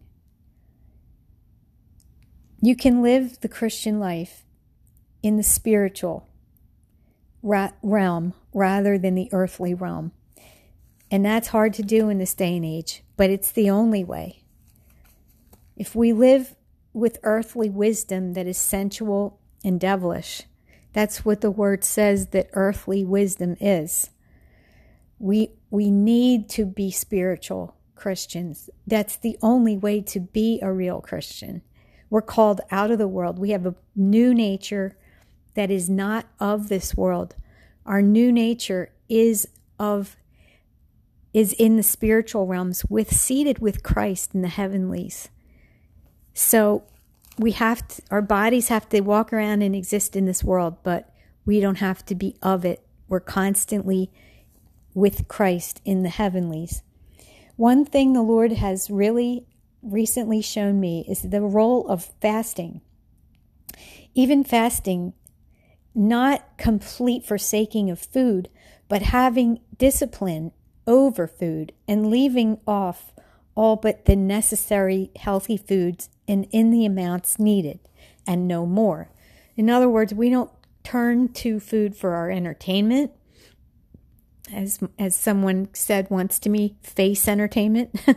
[2.60, 4.44] You can live the Christian life
[5.22, 6.28] in the spiritual
[7.42, 10.12] realm rather than the earthly realm.
[11.10, 14.42] And that's hard to do in this day and age, but it's the only way.
[15.74, 16.54] If we live
[16.92, 20.42] with earthly wisdom that is sensual and devilish,
[20.92, 24.10] that's what the word says that earthly wisdom is.
[25.18, 28.68] We we need to be spiritual Christians.
[28.86, 31.62] That's the only way to be a real Christian.
[32.10, 33.38] We're called out of the world.
[33.38, 34.96] We have a new nature
[35.54, 37.36] that is not of this world.
[37.86, 40.16] Our new nature is of
[41.32, 45.30] is in the spiritual realms with seated with Christ in the heavenlies.
[46.34, 46.84] So
[47.38, 51.14] we have to, our bodies have to walk around and exist in this world, but
[51.44, 52.86] we don't have to be of it.
[53.08, 54.10] We're constantly
[54.94, 56.82] with Christ in the heavenlies.
[57.56, 59.46] One thing the Lord has really
[59.82, 62.80] recently shown me is the role of fasting.
[64.14, 65.14] Even fasting,
[65.94, 68.48] not complete forsaking of food,
[68.88, 70.52] but having discipline
[70.86, 73.12] over food and leaving off
[73.54, 77.80] all but the necessary healthy foods and in the amounts needed
[78.26, 79.10] and no more.
[79.56, 80.50] In other words, we don't
[80.84, 83.12] turn to food for our entertainment.
[84.52, 87.94] As, as someone said once to me, face entertainment.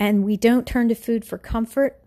[0.00, 2.02] And we don't turn to food for comfort,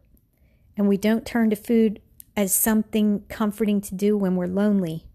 [0.76, 2.02] and we don't turn to food
[2.36, 5.06] as something comforting to do when we're lonely.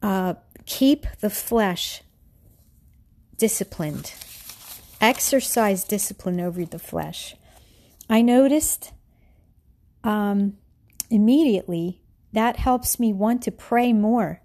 [0.00, 0.34] Uh,
[0.64, 2.02] keep the flesh
[3.36, 4.14] disciplined.
[5.00, 7.36] Exercise discipline over the flesh.
[8.10, 8.92] I noticed
[10.02, 10.56] um,
[11.10, 12.00] immediately
[12.32, 14.42] that helps me want to pray more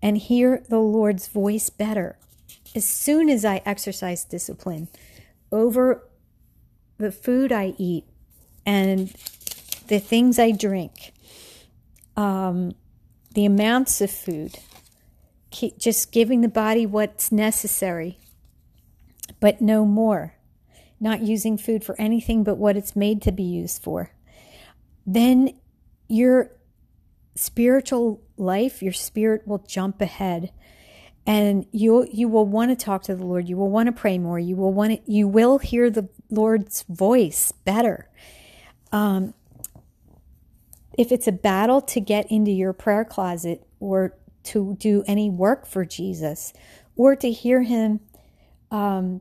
[0.00, 2.16] and hear the Lord's voice better.
[2.74, 4.88] As soon as I exercise discipline
[5.50, 6.08] over
[6.98, 8.04] the food I eat
[8.64, 9.12] and
[9.88, 11.12] the things I drink,
[12.16, 12.74] um,
[13.34, 14.58] the amounts of food,
[15.78, 18.18] just giving the body what's necessary,
[19.40, 20.34] but no more,
[21.00, 24.12] not using food for anything but what it's made to be used for,
[25.06, 25.58] then
[26.08, 26.50] your
[27.34, 30.50] spiritual life, your spirit will jump ahead
[31.28, 33.48] and you you will want to talk to the Lord.
[33.50, 34.38] You will want to pray more.
[34.38, 38.08] You will want to, you will hear the Lord's voice better.
[38.92, 39.34] Um,
[40.96, 45.66] if it's a battle to get into your prayer closet or to do any work
[45.66, 46.54] for Jesus
[46.96, 48.00] or to hear him
[48.70, 49.20] um,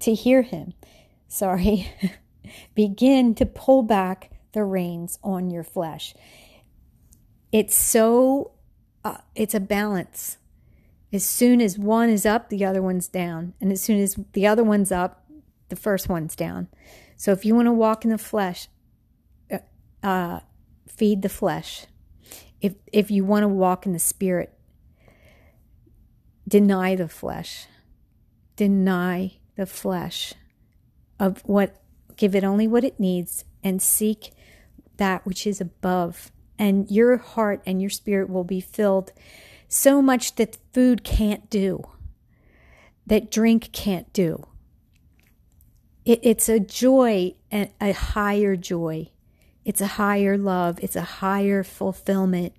[0.00, 0.74] to hear him.
[1.28, 1.92] Sorry.
[2.74, 6.14] Begin to pull back the reins on your flesh.
[7.52, 8.52] It's so
[9.04, 10.38] uh, it's a balance.
[11.12, 13.54] As soon as one is up the other one's down.
[13.60, 15.24] And as soon as the other one's up
[15.68, 16.68] the first one's down.
[17.16, 18.68] So if you want to walk in the flesh
[20.02, 20.40] uh,
[20.88, 21.86] feed the flesh.
[22.60, 24.52] If if you want to walk in the spirit,
[26.46, 27.66] deny the flesh.
[28.56, 30.32] Deny the flesh
[31.18, 31.76] of what
[32.16, 34.32] give it only what it needs and seek
[34.96, 39.12] that which is above and your heart and your spirit will be filled
[39.68, 41.82] so much that food can't do
[43.06, 44.46] that drink can't do
[46.06, 49.06] it, it's a joy and a higher joy
[49.64, 52.54] it's a higher love, it's a higher fulfillment.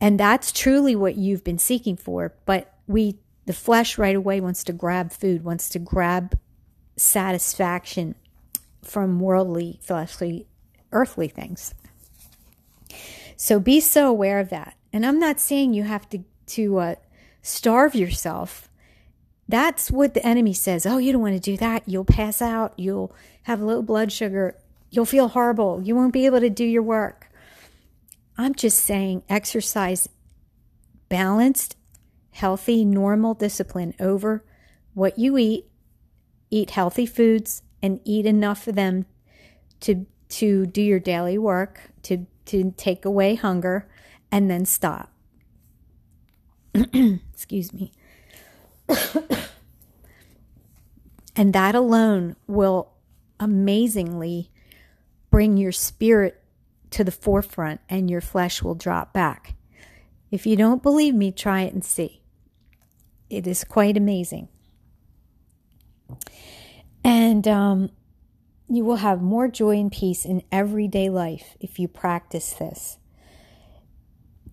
[0.00, 2.34] And that's truly what you've been seeking for.
[2.44, 6.38] But we, the flesh right away wants to grab food, wants to grab
[6.96, 8.14] satisfaction
[8.82, 10.46] from worldly, fleshly,
[10.92, 11.74] earthly things.
[13.36, 14.76] So be so aware of that.
[14.92, 16.94] And I'm not saying you have to, to uh,
[17.40, 18.68] starve yourself.
[19.48, 20.86] That's what the enemy says.
[20.86, 21.82] Oh, you don't want to do that.
[21.86, 22.74] You'll pass out.
[22.76, 24.56] You'll have low blood sugar.
[24.90, 25.80] You'll feel horrible.
[25.82, 27.28] You won't be able to do your work.
[28.38, 30.08] I'm just saying exercise
[31.08, 31.76] balanced,
[32.32, 34.44] healthy, normal discipline over
[34.94, 35.66] what you eat,
[36.50, 39.06] eat healthy foods and eat enough of them
[39.80, 43.88] to to do your daily work, to to take away hunger
[44.30, 45.12] and then stop.
[46.74, 47.92] Excuse me.
[51.36, 52.92] and that alone will
[53.38, 54.50] amazingly
[55.30, 56.42] bring your spirit
[56.90, 59.54] to the forefront and your flesh will drop back.
[60.30, 62.21] If you don't believe me, try it and see.
[63.32, 64.48] It is quite amazing.
[67.02, 67.90] And um,
[68.68, 72.98] you will have more joy and peace in everyday life if you practice this.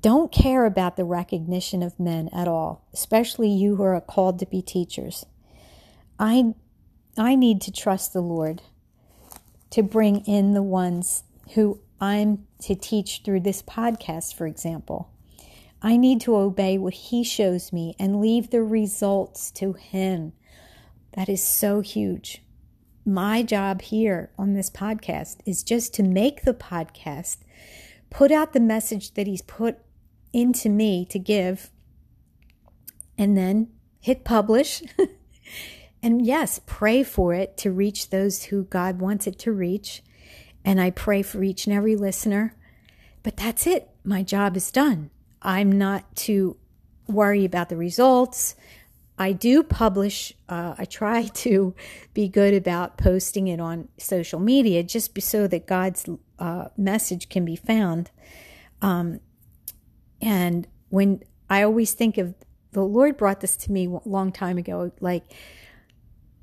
[0.02, 4.46] Don't care about the recognition of men at all, especially you who are called to
[4.46, 5.26] be teachers.
[6.18, 6.54] I,
[7.18, 8.62] I need to trust the Lord
[9.72, 11.24] to bring in the ones
[11.56, 15.12] who I'm to teach through this podcast, for example.
[15.82, 20.34] I need to obey what He shows me and leave the results to Him.
[21.14, 22.44] That is so huge.
[23.06, 27.38] My job here on this podcast is just to make the podcast,
[28.10, 29.78] put out the message that He's put
[30.34, 31.72] into me to give,
[33.18, 33.70] and then
[34.00, 34.82] hit publish
[36.02, 40.02] And yes, pray for it to reach those who God wants it to reach.
[40.64, 42.56] And I pray for each and every listener.
[43.22, 43.90] But that's it.
[44.04, 45.10] My job is done.
[45.42, 46.58] I'm not to
[47.08, 48.56] worry about the results.
[49.18, 51.76] I do publish, uh, I try to
[52.14, 56.08] be good about posting it on social media just so that God's
[56.40, 58.12] uh, message can be found.
[58.82, 59.20] Um,
[60.22, 62.36] and when I always think of
[62.72, 65.24] the Lord brought this to me a long time ago, like,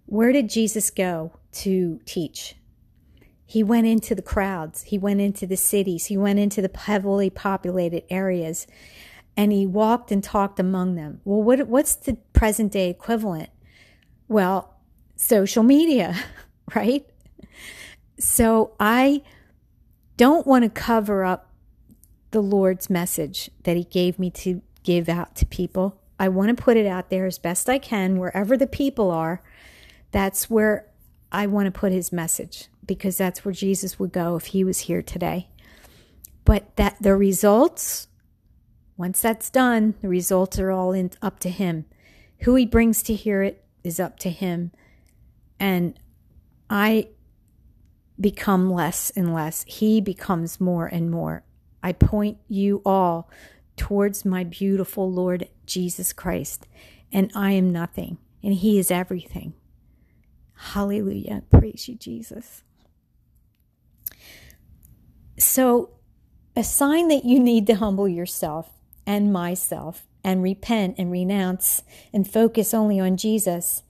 [0.07, 2.57] where did Jesus go to teach?
[3.47, 7.31] He went into the crowds, he went into the cities, he went into the heavily
[7.31, 8.67] populated areas,
[9.37, 11.21] and he walked and talked among them.
[11.25, 13.51] Well, what, what's the present day equivalent?
[14.29, 14.75] Well,
[15.15, 16.17] social media,
[16.75, 17.07] right?
[18.19, 19.23] So I
[20.17, 21.53] don't want to cover up
[22.33, 26.01] the Lord's message that He gave me to give out to people.
[26.19, 29.43] I want to put it out there as best I can, wherever the people are
[30.17, 30.87] that's where
[31.31, 34.81] I want to put his message because that's where Jesus would go if he was
[34.81, 35.49] here today.
[36.45, 38.09] But that the results,
[38.97, 41.87] once that's done, the results are all in, up to him.
[42.43, 44.71] Who he brings to hear it is up to him.
[45.59, 45.99] And
[46.69, 47.09] I
[48.21, 49.65] become less and less.
[49.67, 51.45] He becomes more and more.
[51.83, 53.31] I point you all
[53.77, 56.67] towards my beautiful Lord Jesus Christ,
[57.13, 59.55] and I am nothing, and He is everything.
[60.55, 61.43] Hallelujah.
[61.51, 62.63] Praise you, Jesus.
[65.39, 65.91] So,
[66.55, 68.71] a sign that you need to humble yourself
[69.07, 71.83] and myself and repent and renounce
[72.13, 73.83] and focus only on Jesus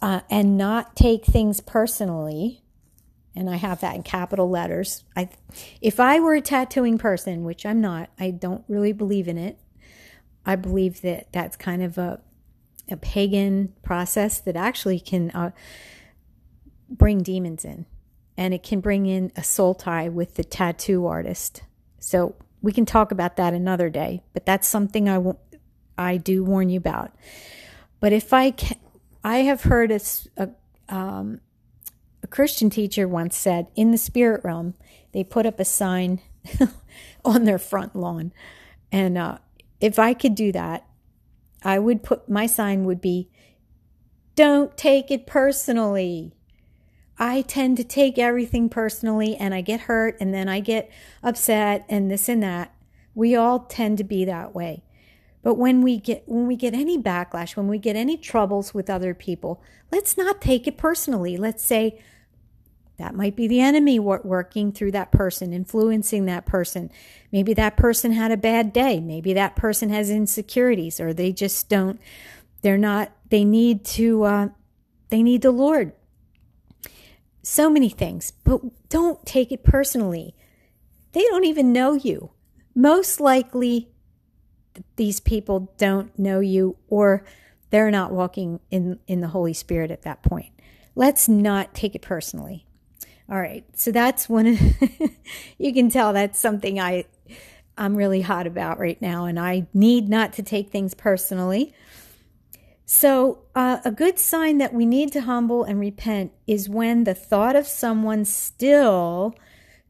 [0.00, 2.62] uh, and not take things personally.
[3.36, 5.04] And I have that in capital letters.
[5.16, 5.28] I,
[5.80, 9.58] if I were a tattooing person, which I'm not, I don't really believe in it.
[10.46, 12.20] I believe that that's kind of a
[12.90, 15.50] a pagan process that actually can uh,
[16.90, 17.86] bring demons in
[18.36, 21.62] and it can bring in a soul tie with the tattoo artist.
[21.98, 25.38] So we can talk about that another day, but that's something I w-
[25.96, 27.12] I do warn you about.
[28.00, 28.78] But if I can,
[29.22, 30.00] I have heard a,
[30.36, 30.48] a,
[30.88, 31.40] um,
[32.22, 34.74] a Christian teacher once said in the spirit realm,
[35.12, 36.20] they put up a sign
[37.24, 38.32] on their front lawn.
[38.90, 39.38] And uh,
[39.80, 40.86] if I could do that,
[41.62, 43.30] I would put my sign would be,
[44.34, 46.34] don't take it personally.
[47.18, 50.90] I tend to take everything personally and I get hurt and then I get
[51.22, 52.74] upset and this and that.
[53.14, 54.82] We all tend to be that way.
[55.42, 58.88] But when we get when we get any backlash, when we get any troubles with
[58.88, 59.62] other people,
[59.92, 61.36] let's not take it personally.
[61.36, 62.00] Let's say
[62.96, 66.90] that might be the enemy working through that person, influencing that person.
[67.32, 69.00] Maybe that person had a bad day.
[69.00, 72.00] Maybe that person has insecurities or they just don't,
[72.62, 74.48] they're not, they need to, uh,
[75.08, 75.92] they need the Lord
[77.46, 80.34] so many things, but don't take it personally.
[81.12, 82.30] They don't even know you.
[82.74, 83.88] Most likely,
[84.96, 87.24] these people don't know you or
[87.70, 90.52] they're not walking in, in the Holy Spirit at that point.
[90.94, 92.66] Let's not take it personally.
[93.28, 93.64] All right.
[93.74, 94.60] So that's one of,
[95.58, 97.04] you can tell that's something I,
[97.76, 101.74] I'm really hot about right now, and I need not to take things personally.
[102.86, 107.14] So, uh, a good sign that we need to humble and repent is when the
[107.14, 109.34] thought of someone still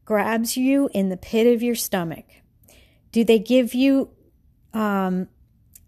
[0.05, 2.25] grabs you in the pit of your stomach.
[3.11, 4.11] Do they give you,
[4.73, 5.27] um,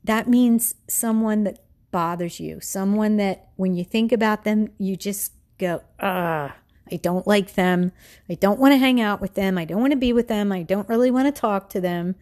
[0.04, 1.60] that means someone that
[1.92, 6.56] bothers you, someone that when you think about them, you just go, ah,
[6.92, 7.92] I don't like them.
[8.30, 9.58] I don't want to hang out with them.
[9.58, 10.52] I don't want to be with them.
[10.52, 12.16] I don't really want to talk to them.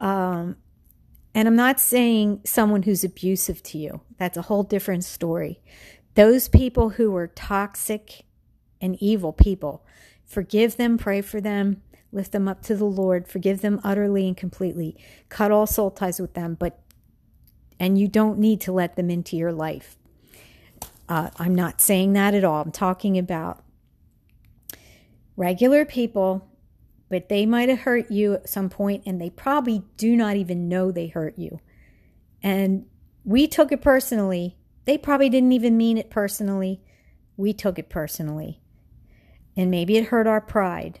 [0.00, 0.56] Um,
[1.34, 4.00] and I'm not saying someone who's abusive to you.
[4.18, 5.60] That's a whole different story.
[6.14, 8.24] Those people who are toxic
[8.80, 9.84] and evil people,
[10.26, 14.36] forgive them, pray for them, lift them up to the Lord, forgive them utterly and
[14.36, 14.96] completely,
[15.30, 16.78] cut all soul ties with them, but
[17.80, 19.96] and you don't need to let them into your life.
[21.08, 22.62] Uh, I'm not saying that at all.
[22.62, 23.64] I'm talking about
[25.36, 26.48] regular people
[27.12, 30.66] but they might have hurt you at some point and they probably do not even
[30.66, 31.60] know they hurt you.
[32.42, 32.86] And
[33.22, 34.56] we took it personally.
[34.86, 36.80] They probably didn't even mean it personally.
[37.36, 38.62] We took it personally.
[39.54, 41.00] And maybe it hurt our pride.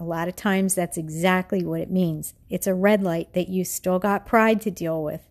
[0.00, 2.32] A lot of times that's exactly what it means.
[2.48, 5.28] It's a red light that you still got pride to deal with.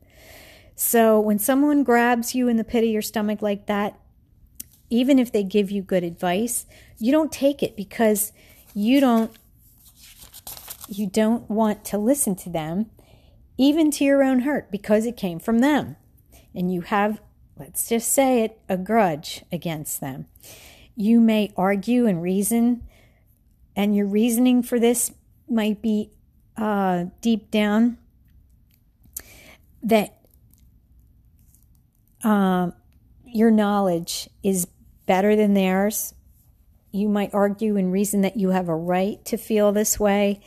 [0.76, 4.00] So when someone grabs you in the pit of your stomach like that,
[4.92, 6.68] even if they give you good advice,
[7.00, 8.32] you don't take it because
[8.76, 9.36] you don't
[10.98, 12.90] you don't want to listen to them,
[13.58, 15.96] even to your own hurt, because it came from them.
[16.56, 17.22] And you have,
[17.58, 20.28] let's just say it, a grudge against them.
[20.96, 22.84] You may argue and reason,
[23.76, 25.12] and your reasoning for this
[25.50, 26.12] might be
[26.58, 27.98] uh, deep down
[29.82, 30.20] that
[32.24, 32.72] uh,
[33.26, 34.68] your knowledge is
[35.06, 36.14] better than theirs.
[36.92, 40.42] You might argue and reason that you have a right to feel this way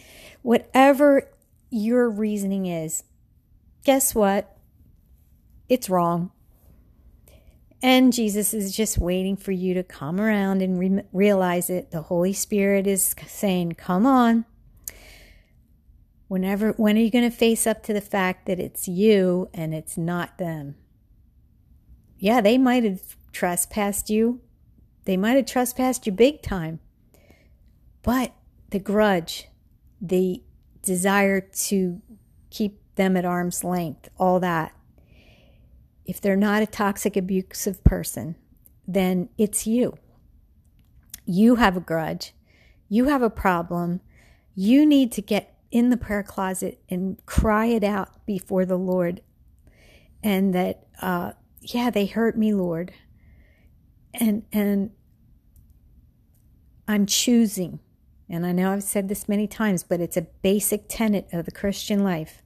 [0.47, 1.29] Whatever
[1.71, 3.03] your reasoning is,
[3.83, 4.57] guess what?
[5.69, 6.31] It's wrong.
[7.83, 11.91] And Jesus is just waiting for you to come around and re- realize it.
[11.91, 14.45] The Holy Spirit is saying, Come on.
[16.29, 19.75] Whenever, when are you going to face up to the fact that it's you and
[19.75, 20.77] it's not them?
[22.21, 24.43] Yeah, they might have trespassed you.
[25.07, 26.79] They might have trespassed you big time.
[28.05, 28.33] But
[28.71, 29.49] the grudge,
[30.01, 30.43] the
[30.83, 32.01] desire to
[32.51, 34.73] keep them at arm's length, all that.
[36.07, 38.37] if they're not a toxic, abusive person,
[38.87, 39.99] then it's you.
[41.25, 42.33] You have a grudge.
[42.89, 44.01] You have a problem.
[44.55, 49.21] You need to get in the prayer closet and cry it out before the Lord.
[50.23, 52.93] And that, uh, yeah, they hurt me, Lord.
[54.15, 54.93] And, and
[56.87, 57.81] I'm choosing,
[58.29, 61.53] and I know I've said this many times, but it's a basic tenet of the
[61.53, 62.43] Christian life.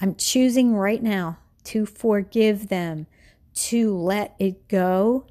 [0.00, 3.06] I'm choosing right now to forgive them,
[3.54, 5.26] to let it go.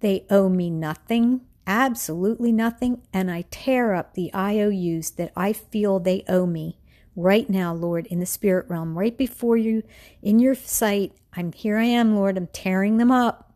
[0.00, 5.98] They owe me nothing, absolutely nothing, and I tear up the IOUs that I feel
[5.98, 6.78] they owe me
[7.16, 9.84] right now, Lord, in the spirit realm, right before you,
[10.20, 11.12] in your sight.
[11.32, 13.52] I'm here I am, Lord, I'm tearing them up.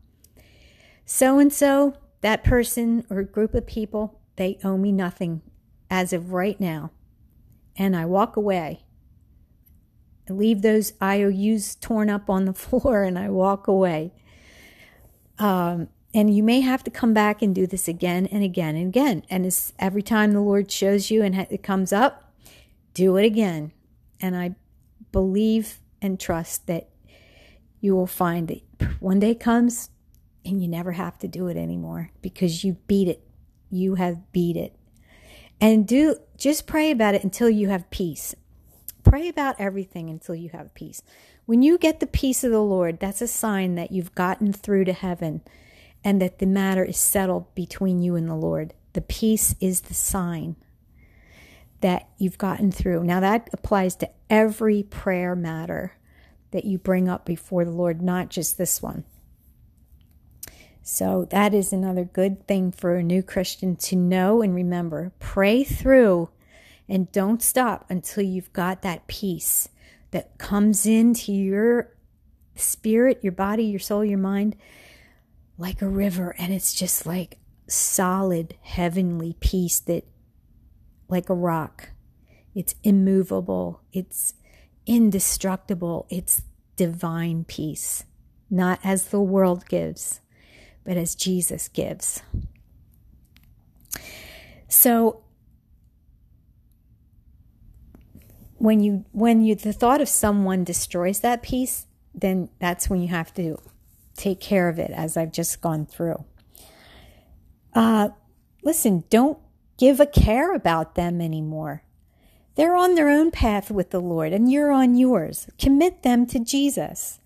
[1.05, 5.43] So and so, that person or group of people, they owe me nothing
[5.91, 6.91] as of right now.
[7.77, 8.85] And I walk away
[10.29, 14.13] I leave those IOUs torn up on the floor and I walk away.
[15.39, 18.89] Um, and you may have to come back and do this again and again and
[18.89, 19.23] again.
[19.31, 22.33] And every time the Lord shows you and it comes up,
[22.95, 23.73] do it again.
[24.21, 24.57] And I
[25.13, 26.89] believe and trust that
[27.81, 28.63] you will find that
[29.01, 29.91] one day comes
[30.45, 33.23] and you never have to do it anymore because you beat it.
[33.71, 34.75] You have beat it.
[35.61, 38.35] And do just pray about it until you have peace.
[39.03, 41.03] Pray about everything until you have peace.
[41.47, 44.85] When you get the peace of the Lord, that's a sign that you've gotten through
[44.85, 45.41] to heaven
[46.05, 48.75] and that the matter is settled between you and the Lord.
[48.93, 50.57] The peace is the sign
[51.81, 53.05] that you've gotten through.
[53.05, 55.95] Now, that applies to every prayer matter
[56.51, 59.05] that you bring up before the Lord, not just this one.
[60.91, 65.13] So, that is another good thing for a new Christian to know and remember.
[65.19, 66.31] Pray through
[66.89, 69.69] and don't stop until you've got that peace
[70.13, 71.95] that comes into your
[72.55, 74.57] spirit, your body, your soul, your mind,
[75.59, 76.35] like a river.
[76.39, 77.37] And it's just like
[77.67, 80.07] solid, heavenly peace that,
[81.07, 81.91] like a rock,
[82.55, 84.33] it's immovable, it's
[84.87, 86.41] indestructible, it's
[86.77, 88.05] divine peace,
[88.49, 90.23] not as the world gives,
[90.89, 92.23] but as Jesus gives.
[94.69, 95.23] So,
[98.57, 101.85] when you when you the thought of someone destroys that peace,
[102.15, 103.59] then that's when you have to
[104.17, 106.25] take care of it, as I've just gone through.
[107.75, 108.09] Uh,
[108.63, 109.39] listen, don't
[109.77, 111.83] give a care about them anymore.
[112.55, 115.51] They're on their own path with the Lord, and you're on yours.
[115.59, 117.21] Commit them to Jesus.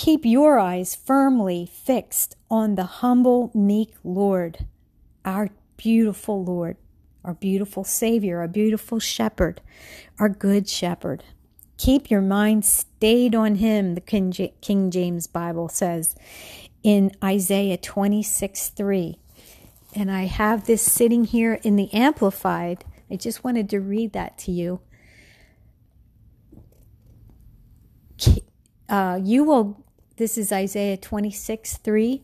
[0.00, 4.64] Keep your eyes firmly fixed on the humble, meek Lord,
[5.26, 6.76] our beautiful Lord
[7.24, 9.60] our beautiful Savior, our beautiful Shepherd,
[10.18, 11.24] our Good Shepherd.
[11.76, 16.14] Keep your mind stayed on Him, the King James Bible says
[16.82, 19.18] in Isaiah 26 3.
[19.94, 22.84] And I have this sitting here in the Amplified.
[23.10, 24.80] I just wanted to read that to you.
[28.88, 29.84] Uh, you will,
[30.20, 32.22] this is Isaiah 26 3.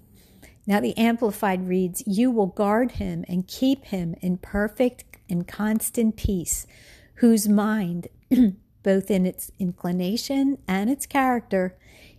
[0.66, 6.14] Now, the Amplified reads, You will guard him and keep him in perfect and constant
[6.14, 6.66] peace,
[7.14, 8.08] whose mind,
[8.82, 11.78] both in its inclination and its character,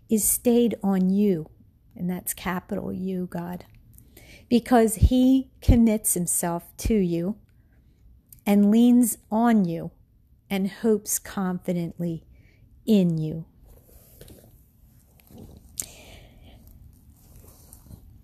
[0.09, 1.47] is stayed on you.
[1.95, 3.65] And that's capital U, God.
[4.49, 7.37] Because he commits himself to you
[8.47, 9.91] and leans on you
[10.49, 12.23] and hopes confidently
[12.87, 13.45] in you.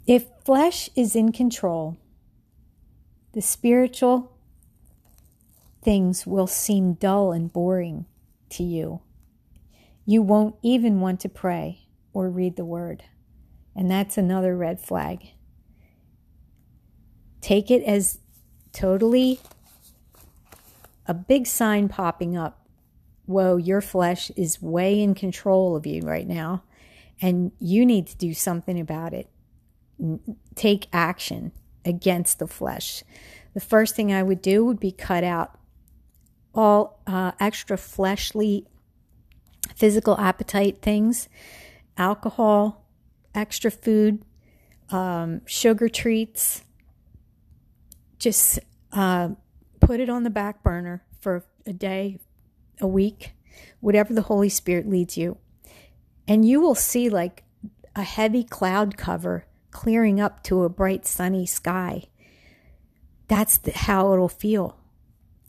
[0.05, 1.97] If flesh is in control,
[3.33, 4.31] the spiritual
[5.81, 8.05] things will seem dull and boring
[8.49, 9.01] to you.
[10.05, 13.03] You won't even want to pray or read the word.
[13.75, 15.31] And that's another red flag.
[17.41, 18.19] Take it as
[18.71, 19.39] totally
[21.05, 22.67] a big sign popping up.
[23.25, 26.63] Whoa, your flesh is way in control of you right now,
[27.21, 29.29] and you need to do something about it
[30.55, 31.51] take action
[31.85, 33.03] against the flesh.
[33.53, 35.59] The first thing I would do would be cut out
[36.55, 38.67] all uh, extra fleshly
[39.75, 41.29] physical appetite things,
[41.97, 42.85] alcohol,
[43.33, 44.23] extra food,
[44.89, 46.63] um, sugar treats.
[48.19, 48.59] Just
[48.91, 49.29] uh,
[49.79, 52.19] put it on the back burner for a day,
[52.79, 53.31] a week,
[53.79, 55.37] whatever the Holy Spirit leads you.
[56.27, 57.43] And you will see like
[57.95, 62.03] a heavy cloud cover clearing up to a bright sunny sky.
[63.27, 64.77] That's the, how it'll feel.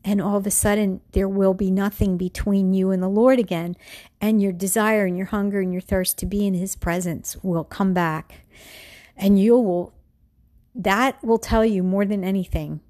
[0.04, 3.74] and all of a sudden there will be nothing between you and the Lord again.
[4.20, 7.64] And your desire and your hunger and your thirst to be in His presence will
[7.64, 8.44] come back.
[9.16, 9.94] And you will,
[10.74, 12.80] that will tell you more than anything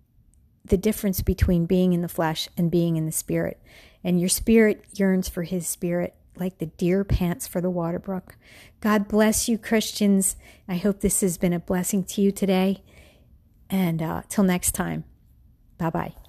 [0.64, 3.60] the difference between being in the flesh and being in the spirit.
[4.02, 8.36] And your spirit yearns for His spirit like the deer pants for the water brook.
[8.80, 10.36] God bless you, Christians.
[10.68, 12.82] I hope this has been a blessing to you today.
[13.70, 15.04] And uh, till next time,
[15.78, 16.23] bye bye.